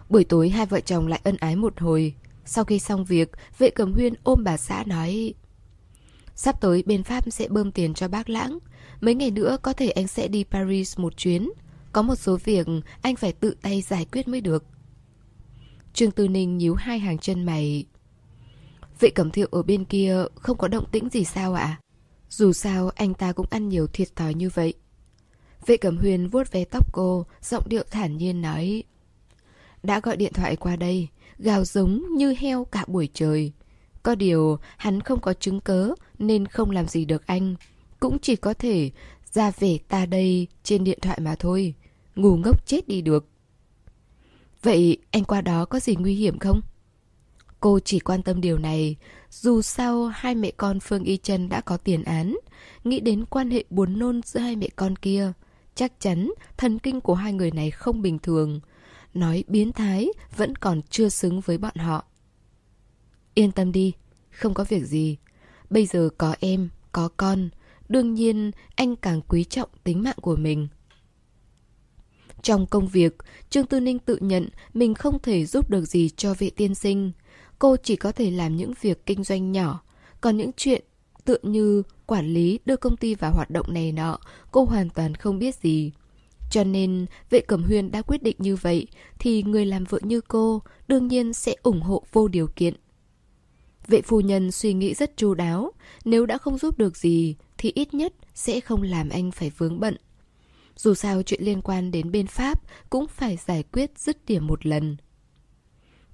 [0.09, 2.13] Buổi tối hai vợ chồng lại ân ái một hồi.
[2.45, 5.33] Sau khi xong việc, vệ cầm huyên ôm bà xã nói
[6.35, 8.57] Sắp tới bên Pháp sẽ bơm tiền cho bác lãng.
[9.01, 11.49] Mấy ngày nữa có thể anh sẽ đi Paris một chuyến.
[11.95, 12.67] Có một số việc
[13.01, 14.63] anh phải tự tay giải quyết mới được.
[15.93, 17.85] Trương Tư Ninh nhíu hai hàng chân mày.
[18.99, 21.79] Vệ cẩm thiệu ở bên kia không có động tĩnh gì sao ạ?
[22.29, 24.73] Dù sao anh ta cũng ăn nhiều thiệt thòi như vậy.
[25.65, 28.83] Vệ cẩm huyền vuốt ve tóc cô, giọng điệu thản nhiên nói.
[29.83, 33.51] Đã gọi điện thoại qua đây, gào giống như heo cả buổi trời.
[34.03, 37.55] Có điều, hắn không có chứng cớ nên không làm gì được anh.
[37.99, 38.91] Cũng chỉ có thể
[39.33, 41.75] ra về ta đây trên điện thoại mà thôi.
[42.15, 43.27] Ngu ngốc chết đi được.
[44.61, 46.61] Vậy anh qua đó có gì nguy hiểm không?
[47.59, 48.95] Cô chỉ quan tâm điều này,
[49.29, 52.37] dù sao hai mẹ con Phương Y Trân đã có tiền án,
[52.83, 55.31] nghĩ đến quan hệ buồn nôn giữa hai mẹ con kia.
[55.75, 58.59] Chắc chắn thần kinh của hai người này không bình thường.
[59.13, 62.05] Nói biến thái vẫn còn chưa xứng với bọn họ.
[63.33, 63.93] Yên tâm đi,
[64.31, 65.17] không có việc gì.
[65.69, 67.49] Bây giờ có em, có con.
[67.89, 70.67] Đương nhiên anh càng quý trọng tính mạng của mình.
[72.45, 73.15] Trong công việc,
[73.49, 77.11] Trương Tư Ninh tự nhận mình không thể giúp được gì cho vệ tiên sinh.
[77.59, 79.81] Cô chỉ có thể làm những việc kinh doanh nhỏ,
[80.21, 80.83] còn những chuyện
[81.25, 84.19] tựa như quản lý đưa công ty vào hoạt động này nọ,
[84.51, 85.91] cô hoàn toàn không biết gì.
[86.51, 88.87] Cho nên, vệ cẩm huyên đã quyết định như vậy,
[89.19, 92.73] thì người làm vợ như cô đương nhiên sẽ ủng hộ vô điều kiện.
[93.87, 95.71] Vệ phu nhân suy nghĩ rất chu đáo,
[96.05, 99.79] nếu đã không giúp được gì thì ít nhất sẽ không làm anh phải vướng
[99.79, 99.97] bận.
[100.75, 104.65] Dù sao chuyện liên quan đến bên Pháp cũng phải giải quyết dứt điểm một
[104.65, 104.97] lần.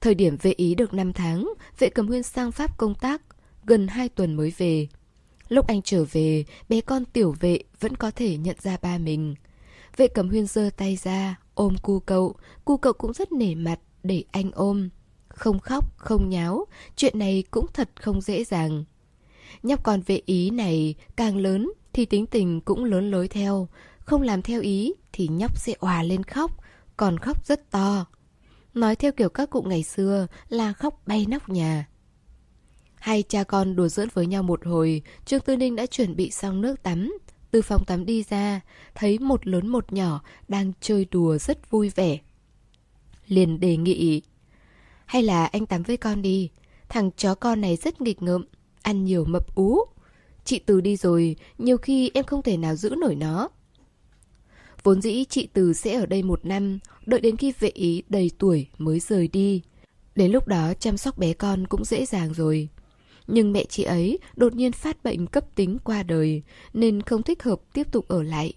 [0.01, 3.22] Thời điểm vệ ý được 5 tháng, vệ cầm huyên sang Pháp công tác,
[3.66, 4.88] gần 2 tuần mới về.
[5.47, 9.36] Lúc anh trở về, bé con tiểu vệ vẫn có thể nhận ra ba mình.
[9.97, 12.36] Vệ cầm huyên giơ tay ra, ôm cu cậu,
[12.66, 14.89] cu cậu cũng rất nể mặt để anh ôm.
[15.28, 18.84] Không khóc, không nháo, chuyện này cũng thật không dễ dàng.
[19.64, 23.68] Nhóc con vệ ý này càng lớn thì tính tình cũng lớn lối theo,
[24.05, 26.51] không làm theo ý thì nhóc sẽ òa lên khóc,
[26.97, 28.05] còn khóc rất to.
[28.73, 31.87] Nói theo kiểu các cụ ngày xưa là khóc bay nóc nhà.
[32.95, 36.31] Hai cha con đùa giỡn với nhau một hồi, Trương Tư Ninh đã chuẩn bị
[36.31, 37.17] xong nước tắm.
[37.51, 38.61] Từ phòng tắm đi ra,
[38.95, 42.19] thấy một lớn một nhỏ đang chơi đùa rất vui vẻ.
[43.27, 44.21] Liền đề nghị,
[45.05, 46.49] hay là anh tắm với con đi,
[46.89, 48.45] thằng chó con này rất nghịch ngợm,
[48.81, 49.79] ăn nhiều mập ú.
[50.45, 53.49] Chị Từ đi rồi, nhiều khi em không thể nào giữ nổi nó.
[54.84, 58.32] Vốn dĩ chị Từ sẽ ở đây một năm, đợi đến khi vệ ý đầy
[58.38, 59.61] tuổi mới rời đi.
[60.15, 62.69] Đến lúc đó chăm sóc bé con cũng dễ dàng rồi.
[63.27, 66.41] Nhưng mẹ chị ấy đột nhiên phát bệnh cấp tính qua đời
[66.73, 68.53] nên không thích hợp tiếp tục ở lại.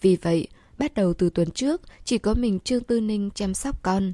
[0.00, 0.48] Vì vậy,
[0.78, 4.12] bắt đầu từ tuần trước chỉ có mình Trương Tư Ninh chăm sóc con.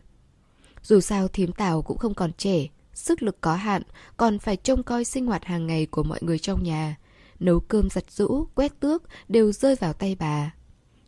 [0.83, 3.83] Dù sao thím Tào cũng không còn trẻ, sức lực có hạn,
[4.17, 6.97] còn phải trông coi sinh hoạt hàng ngày của mọi người trong nhà.
[7.41, 10.55] Nấu cơm giặt rũ, quét tước đều rơi vào tay bà.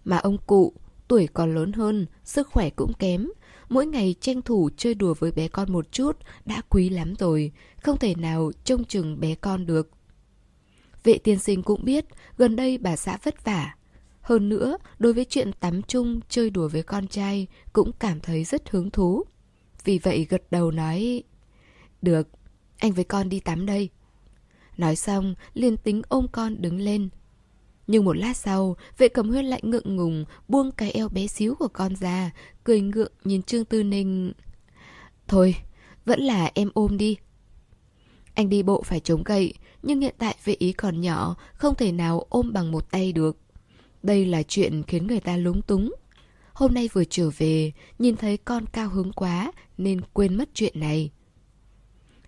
[0.05, 0.72] Mà ông cụ,
[1.09, 3.28] tuổi còn lớn hơn, sức khỏe cũng kém.
[3.68, 7.52] Mỗi ngày tranh thủ chơi đùa với bé con một chút đã quý lắm rồi,
[7.82, 9.90] không thể nào trông chừng bé con được.
[11.05, 12.05] Vệ tiên sinh cũng biết,
[12.36, 13.74] gần đây bà xã vất vả.
[14.20, 18.44] Hơn nữa, đối với chuyện tắm chung, chơi đùa với con trai cũng cảm thấy
[18.44, 19.24] rất hứng thú.
[19.84, 21.22] Vì vậy gật đầu nói
[22.02, 22.28] Được,
[22.78, 23.90] anh với con đi tắm đây
[24.76, 27.09] Nói xong liền tính ôm con đứng lên
[27.87, 31.55] nhưng một lát sau Vệ cầm huyên lại ngượng ngùng Buông cái eo bé xíu
[31.55, 32.30] của con ra
[32.64, 34.32] Cười ngượng nhìn Trương Tư Ninh.
[35.28, 35.57] Thôi,
[36.05, 37.16] vẫn là em ôm đi.
[38.35, 41.93] Anh đi bộ phải chống gậy Nhưng hiện tại vệ ý còn nhỏ Không thể
[41.93, 43.37] nào ôm bằng một tay được.
[44.03, 45.95] Đây là chuyện khiến người ta lúng túng.
[46.53, 50.80] Hôm nay vừa trở về, nhìn thấy con cao hứng quá nên quên mất chuyện
[50.80, 51.11] này.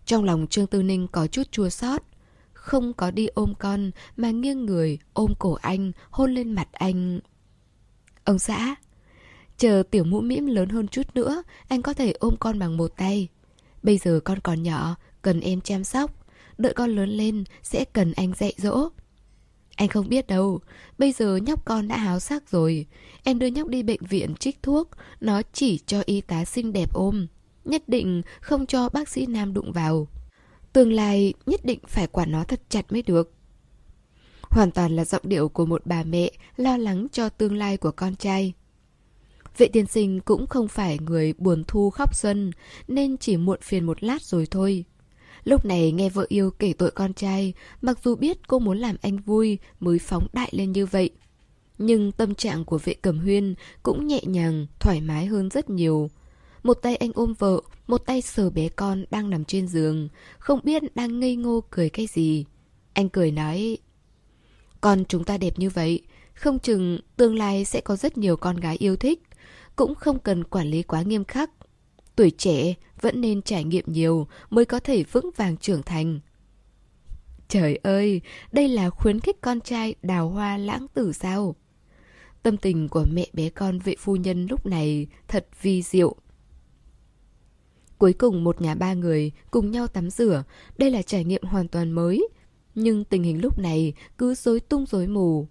[0.05, 2.03] Trong lòng Trương Tư Ninh có chút chua xót
[2.67, 7.21] không có đi ôm con mà nghiêng người ôm cổ anh, hôn lên mặt anh.
[8.25, 8.75] Ông xã,
[9.59, 12.93] chờ tiểu mũ mĩm lớn hơn chút nữa, anh có thể ôm con bằng một
[12.97, 13.29] tay.
[13.83, 16.11] Bây giờ con còn nhỏ, cần em chăm sóc.
[16.59, 18.89] Đợi con lớn lên, sẽ cần anh dạy dỗ.
[19.77, 20.61] Anh không biết đâu,
[20.99, 22.87] bây giờ nhóc con đã háo sắc rồi.
[23.23, 24.91] Em đưa nhóc đi bệnh viện trích thuốc,
[25.21, 27.27] nó chỉ cho y tá xinh đẹp ôm.
[27.64, 30.09] Nhất định không cho bác sĩ nam đụng vào.
[30.77, 33.33] Tương lai nhất định phải quản nó thật chặt mới được.
[34.43, 37.91] Hoàn toàn là giọng điệu của một bà mẹ lo lắng cho tương lai của
[37.91, 38.53] con trai.
[39.59, 42.51] Vệ tiên sinh cũng không phải người buồn thu khóc xuân,
[42.89, 44.85] nên chỉ muộn phiền một lát rồi thôi.
[45.45, 47.53] Lúc này nghe vợ yêu kể tội con trai,
[47.83, 51.11] mặc dù biết cô muốn làm anh vui mới phóng đại lên như vậy.
[51.79, 56.11] Nhưng tâm trạng của vệ cẩm huyên cũng nhẹ nhàng, thoải mái hơn rất nhiều.
[56.67, 60.09] Một tay anh ôm vợ, một tay sờ bé con đang nằm trên giường,
[60.39, 62.45] không biết đang ngây ngô cười cái gì.
[62.93, 63.79] Anh cười nói,
[64.81, 66.03] Con chúng ta đẹp như vậy,
[66.35, 69.23] không chừng tương lai sẽ có rất nhiều con gái yêu thích,
[69.77, 71.51] cũng không cần quản lý quá nghiêm khắc.
[72.17, 76.21] Tuổi trẻ vẫn nên trải nghiệm nhiều mới có thể vững vàng trưởng thành.
[77.49, 78.21] Trời ơi,
[78.53, 81.57] đây là khuyến khích con trai đào hoa lãng tử sao?
[82.43, 86.17] Tâm tình của mẹ bé con vệ phu nhân lúc này thật vi diệu.
[87.99, 90.45] Cuối cùng một nhà ba người cùng nhau tắm rửa,
[90.79, 92.29] đây là trải nghiệm hoàn toàn mới.
[92.75, 95.47] Nhưng tình hình lúc này cứ rối tung rối mù.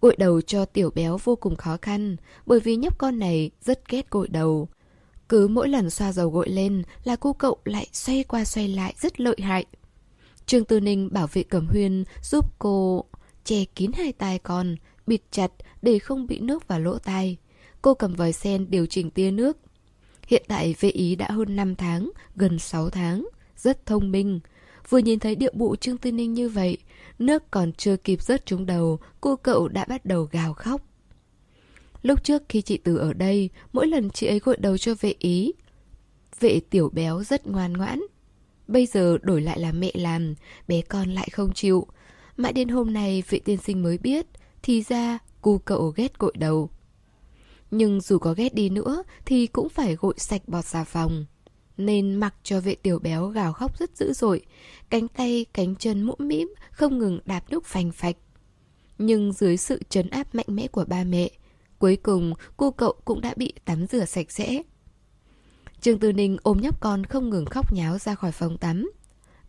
[0.00, 2.16] Gội đầu cho tiểu béo vô cùng khó khăn,
[2.46, 4.68] bởi vì nhóc con này rất ghét gội đầu.
[5.28, 8.94] Cứ mỗi lần xoa dầu gội lên là cô cậu lại xoay qua xoay lại
[9.00, 9.64] rất lợi hại.
[10.46, 13.04] Trương Tư Ninh bảo vệ Cẩm Huyên giúp cô
[13.44, 14.76] che kín hai tai con,
[15.06, 17.36] bịt chặt để không bị nước vào lỗ tai.
[17.82, 19.56] Cô cầm vòi sen điều chỉnh tia nước.
[20.26, 24.40] Hiện tại vệ ý đã hơn 5 tháng, gần 6 tháng, rất thông minh.
[24.88, 26.78] Vừa nhìn thấy điệu bộ Trương Tư Ninh như vậy,
[27.18, 30.82] nước còn chưa kịp rớt trúng đầu, cô cậu đã bắt đầu gào khóc.
[32.02, 35.14] Lúc trước khi chị Từ ở đây, mỗi lần chị ấy gội đầu cho vệ
[35.18, 35.52] ý.
[36.40, 38.00] Vệ tiểu béo rất ngoan ngoãn.
[38.68, 40.34] Bây giờ đổi lại là mẹ làm,
[40.68, 41.86] bé con lại không chịu.
[42.36, 44.26] Mãi đến hôm nay vệ tiên sinh mới biết,
[44.62, 46.70] thì ra cu cậu ghét gội đầu.
[47.76, 51.26] Nhưng dù có ghét đi nữa thì cũng phải gội sạch bọt xà phòng.
[51.76, 54.42] Nên mặc cho vệ tiểu béo gào khóc rất dữ dội,
[54.90, 58.16] cánh tay, cánh chân mũm mĩm không ngừng đạp đúc phành phạch.
[58.98, 61.30] Nhưng dưới sự trấn áp mạnh mẽ của ba mẹ,
[61.78, 64.62] cuối cùng cô cậu cũng đã bị tắm rửa sạch sẽ.
[65.80, 68.90] Trương Tư Ninh ôm nhóc con không ngừng khóc nháo ra khỏi phòng tắm.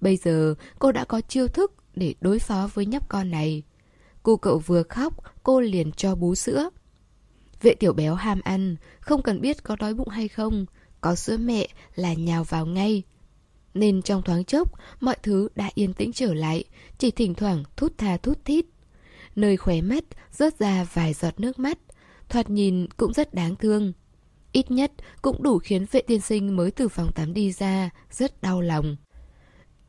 [0.02, 3.64] Bây giờ cô đã có chiêu thức để đối phó với nhóc con này.
[4.24, 5.14] Cô cậu vừa khóc,
[5.44, 6.70] cô liền cho bú sữa.
[7.62, 10.66] Vệ tiểu béo ham ăn, không cần biết có đói bụng hay không,
[11.02, 13.04] có sữa mẹ là nhào vào ngay.
[13.74, 16.64] Nên trong thoáng chốc, mọi thứ đã yên tĩnh trở lại,
[16.98, 18.66] chỉ thỉnh thoảng thút tha thút thít.
[19.36, 21.78] Nơi khóe mắt rớt ra vài giọt nước mắt,
[22.30, 23.94] thoạt nhìn cũng rất đáng thương.
[24.52, 24.92] Ít nhất
[25.22, 28.96] cũng đủ khiến vệ tiên sinh mới từ phòng tắm đi ra, rất đau lòng.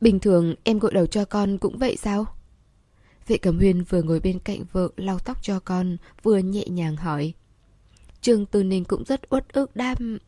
[0.01, 2.27] Bình thường em gội đầu cho con cũng vậy sao?
[3.27, 6.97] Vệ Cẩm Huyên vừa ngồi bên cạnh vợ lau tóc cho con, vừa nhẹ nhàng
[6.97, 7.35] hỏi.
[8.21, 10.19] Trương Tư Ninh cũng rất uất ức đam.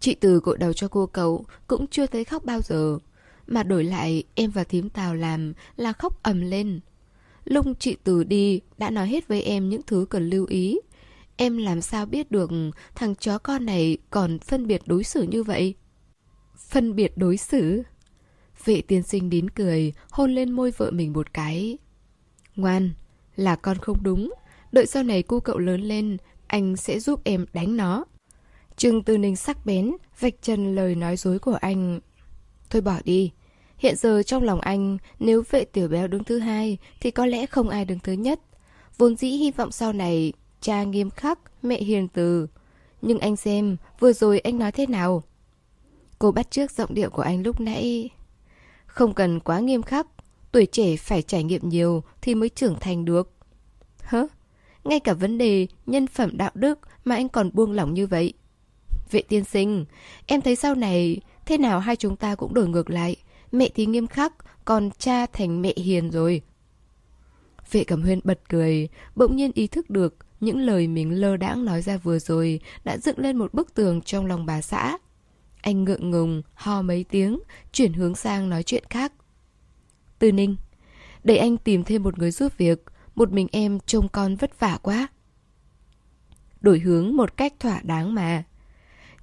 [0.00, 2.98] Chị Từ gội đầu cho cô cậu cũng chưa thấy khóc bao giờ.
[3.46, 6.80] Mà đổi lại em và thím Tào làm là khóc ầm lên.
[7.44, 10.78] Lúc chị Từ đi đã nói hết với em những thứ cần lưu ý.
[11.36, 12.50] Em làm sao biết được
[12.94, 15.74] thằng chó con này còn phân biệt đối xử như vậy?
[16.56, 17.82] Phân biệt đối xử?
[18.64, 21.78] Vệ tiên sinh đến cười, hôn lên môi vợ mình một cái.
[22.56, 22.90] Ngoan,
[23.36, 24.32] là con không đúng.
[24.72, 26.16] Đợi sau này cô cậu lớn lên,
[26.54, 28.04] anh sẽ giúp em đánh nó.
[28.76, 32.00] Trương Tư Ninh sắc bén, vạch trần lời nói dối của anh.
[32.70, 33.30] Thôi bỏ đi.
[33.78, 37.46] Hiện giờ trong lòng anh, nếu vệ tiểu béo đứng thứ hai, thì có lẽ
[37.46, 38.40] không ai đứng thứ nhất.
[38.98, 42.46] Vốn dĩ hy vọng sau này, cha nghiêm khắc, mẹ hiền từ.
[43.02, 45.22] Nhưng anh xem, vừa rồi anh nói thế nào?
[46.18, 48.10] Cô bắt trước giọng điệu của anh lúc nãy.
[48.86, 50.06] Không cần quá nghiêm khắc,
[50.52, 53.32] tuổi trẻ phải trải nghiệm nhiều thì mới trưởng thành được.
[54.02, 54.26] Hớ?
[54.84, 58.32] Ngay cả vấn đề nhân phẩm đạo đức mà anh còn buông lỏng như vậy.
[59.10, 59.84] Vệ tiên sinh,
[60.26, 63.16] em thấy sau này thế nào hai chúng ta cũng đổi ngược lại.
[63.52, 64.32] Mẹ thì nghiêm khắc,
[64.64, 66.42] còn cha thành mẹ hiền rồi.
[67.70, 71.64] Vệ Cẩm Huyên bật cười, bỗng nhiên ý thức được những lời mình lơ đãng
[71.64, 74.98] nói ra vừa rồi đã dựng lên một bức tường trong lòng bà xã.
[75.60, 77.38] Anh ngượng ngùng, ho mấy tiếng,
[77.72, 79.12] chuyển hướng sang nói chuyện khác.
[80.18, 80.56] Tư Ninh,
[81.24, 82.82] để anh tìm thêm một người giúp việc,
[83.14, 85.08] một mình em trông con vất vả quá.
[86.60, 88.44] Đổi hướng một cách thỏa đáng mà.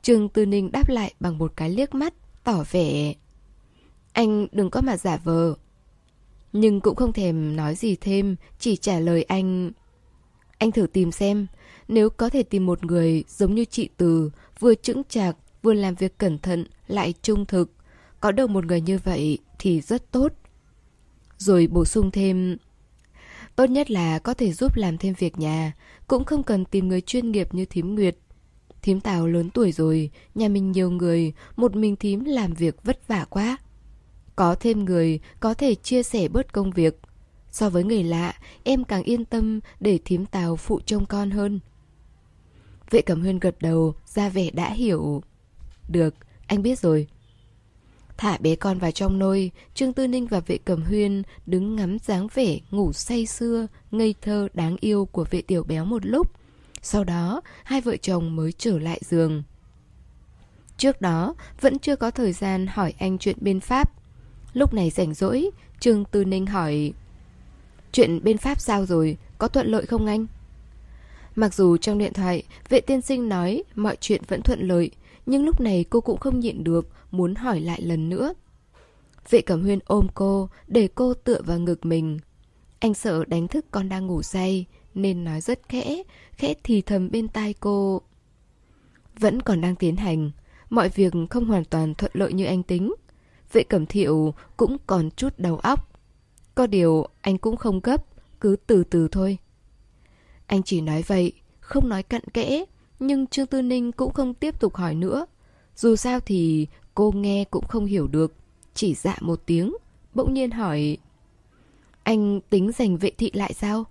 [0.01, 2.13] Trương Tư Ninh đáp lại bằng một cái liếc mắt,
[2.43, 3.13] tỏ vẻ.
[4.13, 5.55] Anh đừng có mà giả vờ.
[6.53, 9.71] Nhưng cũng không thèm nói gì thêm, chỉ trả lời anh.
[10.57, 11.47] Anh thử tìm xem,
[11.87, 15.95] nếu có thể tìm một người giống như chị Từ, vừa chững chạc, vừa làm
[15.95, 17.71] việc cẩn thận, lại trung thực.
[18.19, 20.33] Có được một người như vậy thì rất tốt.
[21.37, 22.57] Rồi bổ sung thêm...
[23.55, 25.73] Tốt nhất là có thể giúp làm thêm việc nhà,
[26.07, 28.17] cũng không cần tìm người chuyên nghiệp như thím Nguyệt.
[28.81, 33.07] Thím Tào lớn tuổi rồi, nhà mình nhiều người, một mình thím làm việc vất
[33.07, 33.57] vả quá.
[34.35, 36.99] Có thêm người, có thể chia sẻ bớt công việc.
[37.51, 38.33] So với người lạ,
[38.63, 41.59] em càng yên tâm để thím Tào phụ trông con hơn.
[42.89, 45.23] Vệ Cẩm Huyên gật đầu, ra vẻ đã hiểu.
[45.89, 46.15] Được,
[46.47, 47.07] anh biết rồi.
[48.21, 51.97] Thả bé con vào trong nôi, Trương Tư Ninh và vệ cầm Huyên đứng ngắm
[51.99, 56.31] dáng vẻ ngủ say sưa, ngây thơ đáng yêu của vệ tiểu béo một lúc.
[56.81, 59.43] Sau đó, hai vợ chồng mới trở lại giường.
[60.77, 63.91] Trước đó, vẫn chưa có thời gian hỏi anh chuyện bên Pháp.
[64.53, 65.49] Lúc này rảnh rỗi,
[65.79, 66.93] Trương Tư Ninh hỏi
[67.91, 70.25] Chuyện bên Pháp sao rồi, có thuận lợi không anh?
[71.35, 74.91] Mặc dù trong điện thoại, vệ tiên sinh nói mọi chuyện vẫn thuận lợi,
[75.25, 78.33] nhưng lúc này cô cũng không nhịn được, muốn hỏi lại lần nữa.
[79.29, 82.19] Vệ Cẩm Huyên ôm cô, để cô tựa vào ngực mình.
[82.79, 87.11] Anh sợ đánh thức con đang ngủ say, nên nói rất khẽ, khẽ thì thầm
[87.11, 88.01] bên tai cô.
[89.19, 90.31] Vẫn còn đang tiến hành,
[90.69, 92.93] mọi việc không hoàn toàn thuận lợi như anh tính.
[93.53, 95.99] Vệ Cẩm Thiệu cũng còn chút đầu óc.
[96.55, 98.05] Có điều anh cũng không gấp,
[98.39, 99.37] cứ từ từ thôi.
[100.47, 102.65] Anh chỉ nói vậy, không nói cặn kẽ,
[102.99, 105.25] nhưng Trương Tư Ninh cũng không tiếp tục hỏi nữa.
[105.75, 108.33] Dù sao thì cô nghe cũng không hiểu được,
[108.73, 109.75] chỉ dạ một tiếng,
[110.13, 110.97] bỗng nhiên hỏi
[112.03, 113.85] Anh tính giành vệ thị lại sao?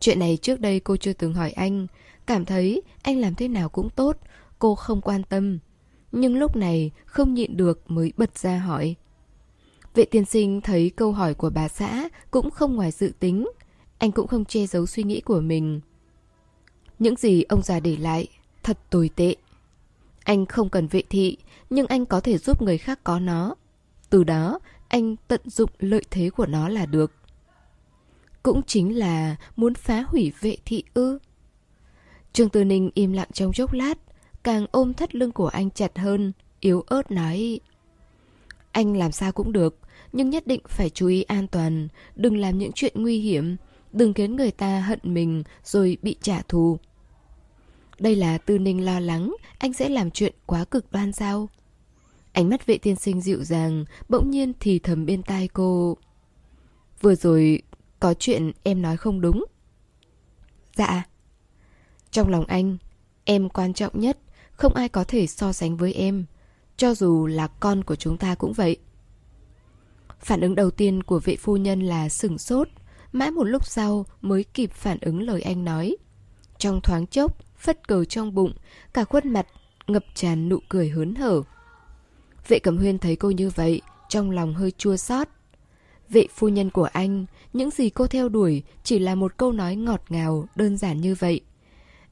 [0.00, 1.86] Chuyện này trước đây cô chưa từng hỏi anh,
[2.26, 4.18] cảm thấy anh làm thế nào cũng tốt,
[4.58, 5.58] cô không quan tâm.
[6.12, 8.94] Nhưng lúc này không nhịn được mới bật ra hỏi.
[9.94, 13.48] Vệ tiên sinh thấy câu hỏi của bà xã cũng không ngoài dự tính.
[13.98, 15.80] Anh cũng không che giấu suy nghĩ của mình.
[16.98, 18.28] Những gì ông già để lại
[18.62, 19.34] thật tồi tệ.
[20.24, 21.36] Anh không cần vệ thị,
[21.72, 23.54] nhưng anh có thể giúp người khác có nó.
[24.10, 24.58] Từ đó,
[24.88, 27.12] anh tận dụng lợi thế của nó là được.
[28.42, 31.18] Cũng chính là muốn phá hủy vệ thị ư.
[32.32, 33.98] Trương Tư Ninh im lặng trong chốc lát,
[34.42, 37.60] càng ôm thắt lưng của anh chặt hơn, yếu ớt nói.
[38.72, 39.78] Anh làm sao cũng được,
[40.12, 43.56] nhưng nhất định phải chú ý an toàn, đừng làm những chuyện nguy hiểm,
[43.92, 46.78] đừng khiến người ta hận mình rồi bị trả thù.
[47.98, 51.48] Đây là Tư Ninh lo lắng, anh sẽ làm chuyện quá cực đoan sao?
[52.32, 55.96] Ánh mắt vệ tiên sinh dịu dàng, bỗng nhiên thì thầm bên tai cô.
[57.00, 57.62] Vừa rồi,
[58.00, 59.44] có chuyện em nói không đúng.
[60.76, 61.06] Dạ.
[62.10, 62.76] Trong lòng anh,
[63.24, 64.18] em quan trọng nhất,
[64.52, 66.24] không ai có thể so sánh với em.
[66.76, 68.76] Cho dù là con của chúng ta cũng vậy.
[70.20, 72.68] Phản ứng đầu tiên của vệ phu nhân là sửng sốt,
[73.12, 75.96] mãi một lúc sau mới kịp phản ứng lời anh nói.
[76.58, 78.52] Trong thoáng chốc, phất cờ trong bụng,
[78.94, 79.46] cả khuôn mặt
[79.86, 81.42] ngập tràn nụ cười hớn hở.
[82.48, 85.28] Vệ Cẩm Huyên thấy cô như vậy, trong lòng hơi chua xót.
[86.08, 89.76] Vệ phu nhân của anh, những gì cô theo đuổi chỉ là một câu nói
[89.76, 91.40] ngọt ngào, đơn giản như vậy.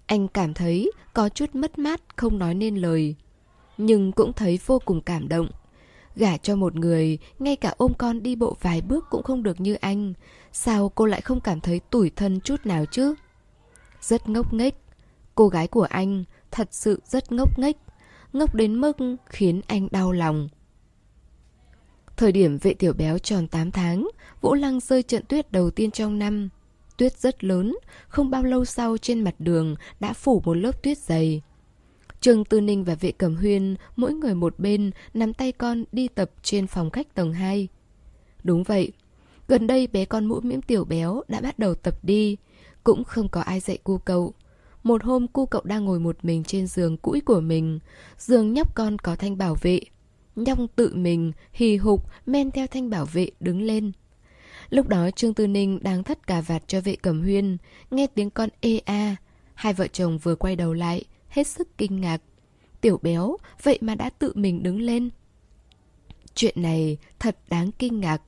[0.07, 3.15] Anh cảm thấy có chút mất mát không nói nên lời,
[3.79, 5.49] nhưng cũng thấy vô cùng cảm động.
[6.17, 9.61] Gả cho một người, ngay cả ôm con đi bộ vài bước cũng không được
[9.61, 10.15] như anh,
[10.53, 13.15] sao cô lại không cảm thấy tủi thân chút nào chứ?
[14.01, 14.75] Rất ngốc nghếch,
[15.35, 17.77] cô gái của anh thật sự rất ngốc nghếch
[18.33, 18.97] ngốc đến mức
[19.27, 20.49] khiến anh đau lòng.
[22.17, 24.09] Thời điểm vệ tiểu béo tròn 8 tháng,
[24.41, 26.49] Vũ Lăng rơi trận tuyết đầu tiên trong năm.
[26.97, 27.77] Tuyết rất lớn,
[28.09, 31.43] không bao lâu sau trên mặt đường đã phủ một lớp tuyết dày.
[32.21, 36.09] Trương Tư Ninh và vệ cẩm huyên, mỗi người một bên, nắm tay con đi
[36.09, 37.69] tập trên phòng khách tầng 2.
[38.45, 38.93] Đúng vậy,
[39.49, 42.37] gần đây bé con mũi miễm tiểu béo đã bắt đầu tập đi,
[42.85, 44.35] cũng không có ai dạy cu cậu.
[44.83, 47.79] Một hôm cu cậu đang ngồi một mình trên giường cũi của mình.
[48.19, 49.81] Giường nhóc con có thanh bảo vệ.
[50.37, 53.93] Nhong tự mình, hì hục, men theo thanh bảo vệ đứng lên.
[54.71, 57.57] Lúc đó Trương Tư Ninh đang thắt cà vạt cho vệ cẩm huyên.
[57.91, 59.17] Nghe tiếng con ê a
[59.55, 62.23] Hai vợ chồng vừa quay đầu lại Hết sức kinh ngạc.
[62.81, 65.11] Tiểu béo, vậy mà đã tự mình đứng lên.
[66.35, 68.23] Chuyện này thật đáng kinh ngạc.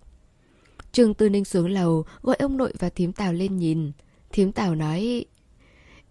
[0.92, 3.92] Trương Tư Ninh xuống lầu Gọi ông nội và thím Tào lên nhìn.
[4.32, 5.24] Thím Tào nói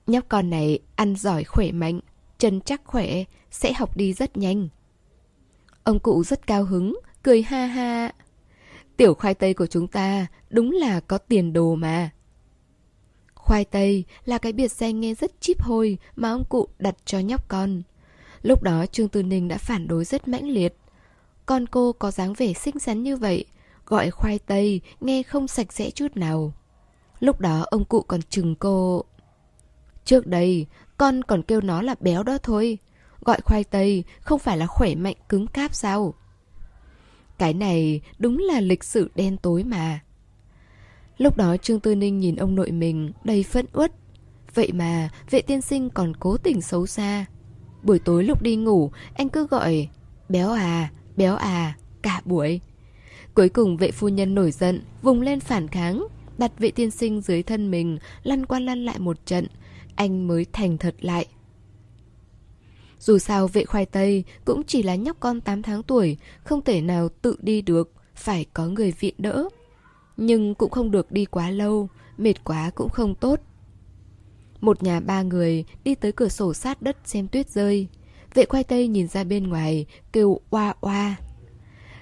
[0.07, 1.99] Nhóc con này ăn giỏi khỏe mạnh,
[2.37, 4.67] chân chắc khỏe, sẽ học đi rất nhanh.
[5.83, 8.11] Ông cụ rất cao hứng, cười ha ha.
[8.97, 12.09] Tiểu khoai tây của chúng ta đúng là có tiền đồ mà.
[13.35, 17.19] Khoai tây là cái biệt danh nghe rất chip hôi mà ông cụ đặt cho
[17.19, 17.81] nhóc con.
[18.41, 20.77] Lúc đó Trương Tư Ninh đã phản đối rất mãnh liệt.
[21.45, 23.45] Con cô có dáng vẻ xinh xắn như vậy,
[23.85, 26.53] gọi khoai tây nghe không sạch sẽ chút nào.
[27.19, 29.05] Lúc đó ông cụ còn chừng cô
[30.05, 30.65] Trước đây,
[30.97, 32.77] con còn kêu nó là béo đó thôi.
[33.21, 36.13] Gọi khoai tây không phải là khỏe mạnh cứng cáp sao?
[37.37, 39.99] Cái này đúng là lịch sử đen tối mà.
[41.17, 43.91] Lúc đó Trương Tư Ninh nhìn ông nội mình đầy phẫn uất.
[44.53, 47.25] Vậy mà vệ tiên sinh còn cố tình xấu xa.
[47.83, 49.89] Buổi tối lúc đi ngủ, anh cứ gọi
[50.29, 52.61] béo à, béo à, cả buổi.
[53.33, 56.07] Cuối cùng vệ phu nhân nổi giận, vùng lên phản kháng,
[56.37, 59.47] đặt vệ tiên sinh dưới thân mình, lăn qua lăn lại một trận,
[60.01, 61.25] anh mới thành thật lại.
[62.99, 66.81] Dù sao vệ khoai tây cũng chỉ là nhóc con 8 tháng tuổi, không thể
[66.81, 69.49] nào tự đi được, phải có người viện đỡ.
[70.17, 73.39] Nhưng cũng không được đi quá lâu, mệt quá cũng không tốt.
[74.61, 77.87] Một nhà ba người đi tới cửa sổ sát đất xem tuyết rơi.
[78.33, 81.15] Vệ khoai tây nhìn ra bên ngoài, kêu oa oa.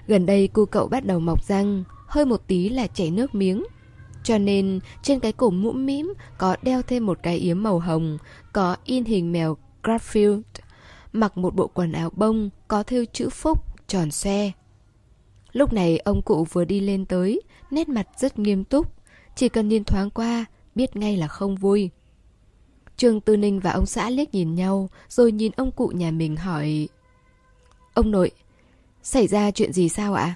[0.06, 3.64] Gần đây cô cậu bắt đầu mọc răng, hơi một tí là chảy nước miếng.
[4.22, 8.18] Cho nên trên cái cổ mũm mĩm có đeo thêm một cái yếm màu hồng,
[8.52, 10.42] có in hình mèo Garfield,
[11.12, 14.52] mặc một bộ quần áo bông có thêu chữ phúc tròn xe.
[15.52, 17.40] Lúc này ông cụ vừa đi lên tới,
[17.70, 18.92] nét mặt rất nghiêm túc,
[19.36, 20.44] chỉ cần nhìn thoáng qua,
[20.74, 21.90] biết ngay là không vui.
[22.96, 26.36] Trương Tư Ninh và ông xã liếc nhìn nhau, rồi nhìn ông cụ nhà mình
[26.36, 26.88] hỏi
[27.94, 28.30] Ông nội,
[29.02, 30.34] xảy ra chuyện gì sao ạ?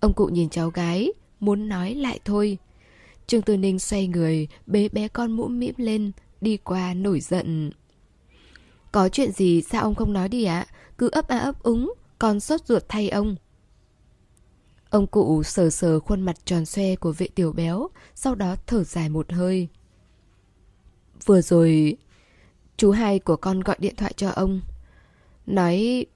[0.00, 2.58] Ông cụ nhìn cháu gái, muốn nói lại thôi.
[3.26, 7.70] Trương Tư Ninh xoay người, bế bé con mũm mĩm lên, đi qua nổi giận.
[8.92, 10.66] Có chuyện gì sao ông không nói đi ạ?
[10.98, 13.36] Cứ ấp a ấp úng, con sốt ruột thay ông.
[14.90, 18.84] Ông cụ sờ sờ khuôn mặt tròn xoe của vệ tiểu béo, sau đó thở
[18.84, 19.68] dài một hơi.
[21.24, 21.96] Vừa rồi,
[22.76, 24.60] chú hai của con gọi điện thoại cho ông.
[25.46, 26.06] Nói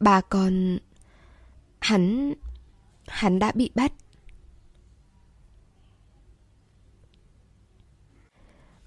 [0.00, 0.78] ba con...
[1.80, 2.34] Hắn...
[3.06, 3.92] Hắn đã bị bắt.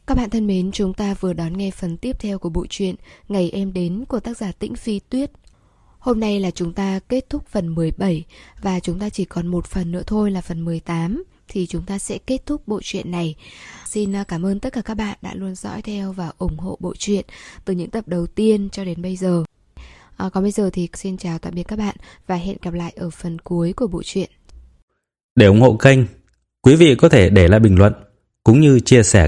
[0.07, 2.95] Các bạn thân mến, chúng ta vừa đón nghe phần tiếp theo của bộ truyện
[3.29, 5.31] Ngày em đến của tác giả Tĩnh Phi Tuyết.
[5.99, 8.23] Hôm nay là chúng ta kết thúc phần 17
[8.61, 11.99] và chúng ta chỉ còn một phần nữa thôi là phần 18 thì chúng ta
[11.99, 13.35] sẽ kết thúc bộ truyện này.
[13.85, 16.77] Xin à, cảm ơn tất cả các bạn đã luôn dõi theo và ủng hộ
[16.79, 17.25] bộ truyện
[17.65, 19.43] từ những tập đầu tiên cho đến bây giờ.
[20.17, 21.95] À, còn bây giờ thì xin chào tạm biệt các bạn
[22.27, 24.29] và hẹn gặp lại ở phần cuối của bộ truyện.
[25.35, 25.99] Để ủng hộ kênh,
[26.61, 27.93] quý vị có thể để lại bình luận
[28.43, 29.27] cũng như chia sẻ